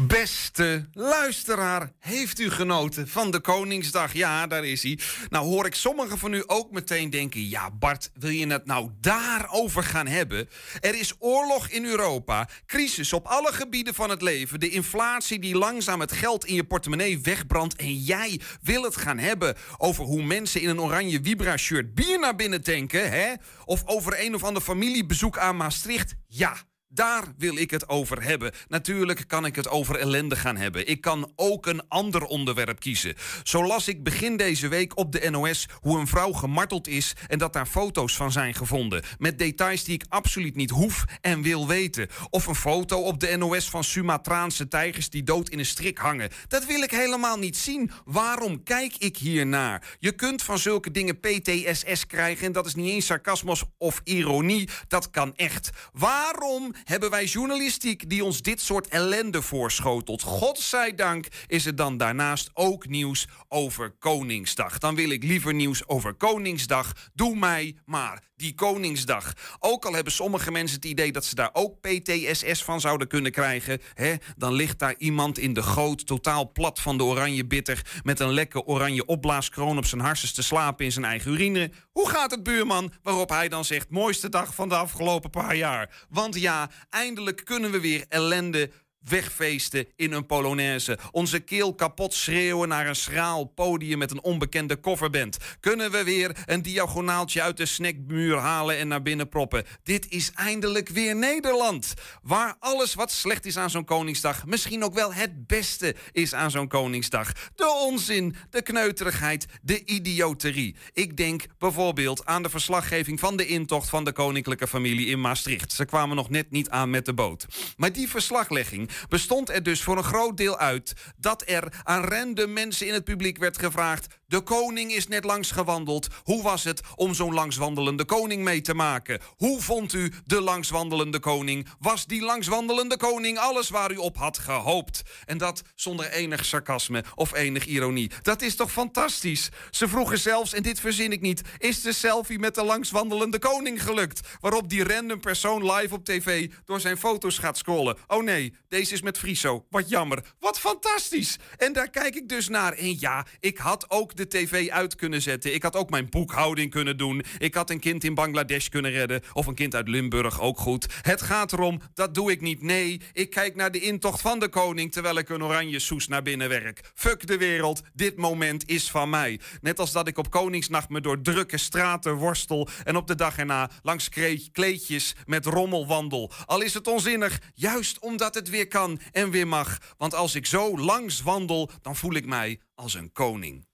[0.00, 4.12] Beste luisteraar, heeft u genoten van de Koningsdag?
[4.12, 4.98] Ja, daar is hij.
[5.28, 7.48] Nou hoor ik sommigen van u ook meteen denken...
[7.48, 10.48] ja, Bart, wil je het nou daarover gaan hebben?
[10.80, 14.60] Er is oorlog in Europa, crisis op alle gebieden van het leven...
[14.60, 17.76] de inflatie die langzaam het geld in je portemonnee wegbrandt...
[17.76, 21.94] en jij wil het gaan hebben over hoe mensen in een oranje Vibra-shirt...
[21.94, 23.32] bier naar binnen tanken, hè?
[23.64, 26.14] Of over een of ander familiebezoek aan Maastricht?
[26.26, 26.56] Ja,
[26.96, 28.52] Daar wil ik het over hebben.
[28.68, 30.88] Natuurlijk kan ik het over ellende gaan hebben.
[30.88, 33.14] Ik kan ook een ander onderwerp kiezen.
[33.42, 37.38] Zo las ik begin deze week op de NOS hoe een vrouw gemarteld is en
[37.38, 39.02] dat daar foto's van zijn gevonden.
[39.18, 42.08] Met details die ik absoluut niet hoef en wil weten.
[42.30, 46.30] Of een foto op de NOS van Sumatraanse tijgers die dood in een strik hangen.
[46.48, 47.90] Dat wil ik helemaal niet zien.
[48.04, 49.96] Waarom kijk ik hier naar?
[49.98, 54.68] Je kunt van zulke dingen PTSS krijgen en dat is niet eens sarcasmus of ironie.
[54.88, 55.70] Dat kan echt.
[55.92, 60.22] Waarom hebben wij journalistiek die ons dit soort ellende voorschotelt?
[60.22, 64.78] Godzijdank is er dan daarnaast ook nieuws over Koningsdag.
[64.78, 66.92] Dan wil ik liever nieuws over Koningsdag.
[67.14, 69.32] Doe mij maar die Koningsdag.
[69.58, 73.32] Ook al hebben sommige mensen het idee dat ze daar ook PTSS van zouden kunnen
[73.32, 73.80] krijgen.
[73.94, 78.00] Hè, dan ligt daar iemand in de goot, totaal plat van de oranje bitter.
[78.02, 81.70] met een lekke oranje opblaaskroon op zijn harses te slapen in zijn eigen urine.
[81.92, 82.92] Hoe gaat het, buurman?
[83.02, 86.06] Waarop hij dan zegt: mooiste dag van de afgelopen paar jaar.
[86.08, 88.70] Want ja, eindelijk kunnen we weer ellende
[89.08, 90.98] wegfeesten in een Polonaise.
[91.10, 95.36] Onze keel kapot schreeuwen naar een schraal podium met een onbekende kofferband.
[95.60, 99.64] Kunnen we weer een diagonaaltje uit de snackmuur halen en naar binnen proppen.
[99.82, 101.94] Dit is eindelijk weer Nederland.
[102.22, 106.50] Waar alles wat slecht is aan zo'n Koningsdag misschien ook wel het beste is aan
[106.50, 107.32] zo'n Koningsdag.
[107.54, 110.76] De onzin, de kneuterigheid, de idioterie.
[110.92, 115.72] Ik denk bijvoorbeeld aan de verslaggeving van de intocht van de koninklijke familie in Maastricht.
[115.72, 117.46] Ze kwamen nog net niet aan met de boot.
[117.76, 122.52] Maar die verslaglegging bestond er dus voor een groot deel uit dat er aan random
[122.52, 126.08] mensen in het publiek werd gevraagd: De koning is net langs gewandeld.
[126.22, 129.20] Hoe was het om zo'n langswandelende koning mee te maken?
[129.36, 131.68] Hoe vond u de langswandelende koning?
[131.78, 135.02] Was die langswandelende koning alles waar u op had gehoopt?
[135.24, 138.10] En dat zonder enig sarcasme of enig ironie.
[138.22, 139.48] Dat is toch fantastisch?
[139.70, 143.82] Ze vroegen zelfs, en dit verzin ik niet: is de selfie met de langswandelende koning
[143.82, 144.20] gelukt?
[144.40, 147.96] Waarop die random persoon live op tv door zijn foto's gaat scrollen.
[148.06, 149.66] Oh nee, deze is met Friso.
[149.70, 150.34] Wat jammer.
[150.38, 151.36] Wat fantastisch.
[151.56, 152.72] En daar kijk ik dus naar.
[152.72, 155.54] En ja, ik had ook de tv uit kunnen zetten.
[155.54, 157.22] Ik had ook mijn boekhouding kunnen doen.
[157.38, 159.22] Ik had een kind in Bangladesh kunnen redden.
[159.32, 160.86] Of een kind uit Limburg, ook goed.
[161.02, 162.62] Het gaat erom, dat doe ik niet.
[162.62, 164.92] Nee, ik kijk naar de intocht van de koning...
[164.92, 166.90] terwijl ik een oranje soes naar binnen werk.
[166.94, 169.40] Fuck de wereld, dit moment is van mij.
[169.60, 172.68] Net als dat ik op Koningsnacht me door drukke straten worstel...
[172.84, 174.08] en op de dag erna langs
[174.52, 176.30] kleedjes met rommel wandel.
[176.44, 179.78] Al is het onzinnig, juist omdat het weer kan en weer mag.
[179.96, 183.66] Want als ik zo langs wandel, dan voel ik mij als een koning.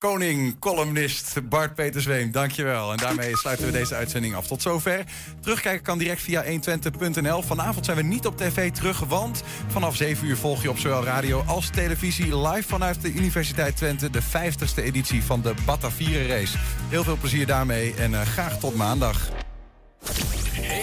[0.00, 2.90] Koning, columnist Bart Peter Zweem, dankjewel.
[2.90, 4.46] En daarmee sluiten we deze uitzending af.
[4.46, 5.04] Tot zover.
[5.40, 7.42] Terugkijken kan direct via 120.nl.
[7.42, 11.04] Vanavond zijn we niet op tv terug, want vanaf 7 uur volg je op zowel
[11.04, 12.48] radio als televisie...
[12.48, 16.58] live vanuit de Universiteit Twente de 50ste editie van de Batavieren Race.
[16.88, 19.28] Heel veel plezier daarmee en eh, graag tot maandag.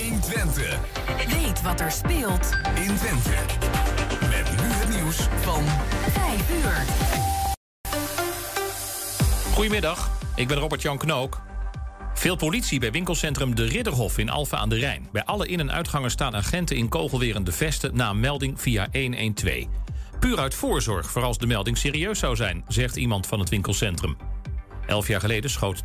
[0.02, 0.80] 120.
[1.28, 3.30] Weet wat er speelt in Twente.
[4.30, 5.64] Met nu het nieuws van
[6.12, 7.37] 5 uur.
[9.58, 11.42] Goedemiddag, ik ben Robert-Jan Knook.
[12.14, 15.08] Veel politie bij winkelcentrum De Ridderhof in Alphen aan de Rijn.
[15.12, 17.96] Bij alle in- en uitgangen staan agenten in kogelwerende vesten...
[17.96, 19.66] na een melding via 112.
[20.20, 22.64] Puur uit voorzorg voor als de melding serieus zou zijn...
[22.68, 24.18] zegt iemand van het winkelcentrum.
[24.86, 25.76] Elf jaar geleden schoot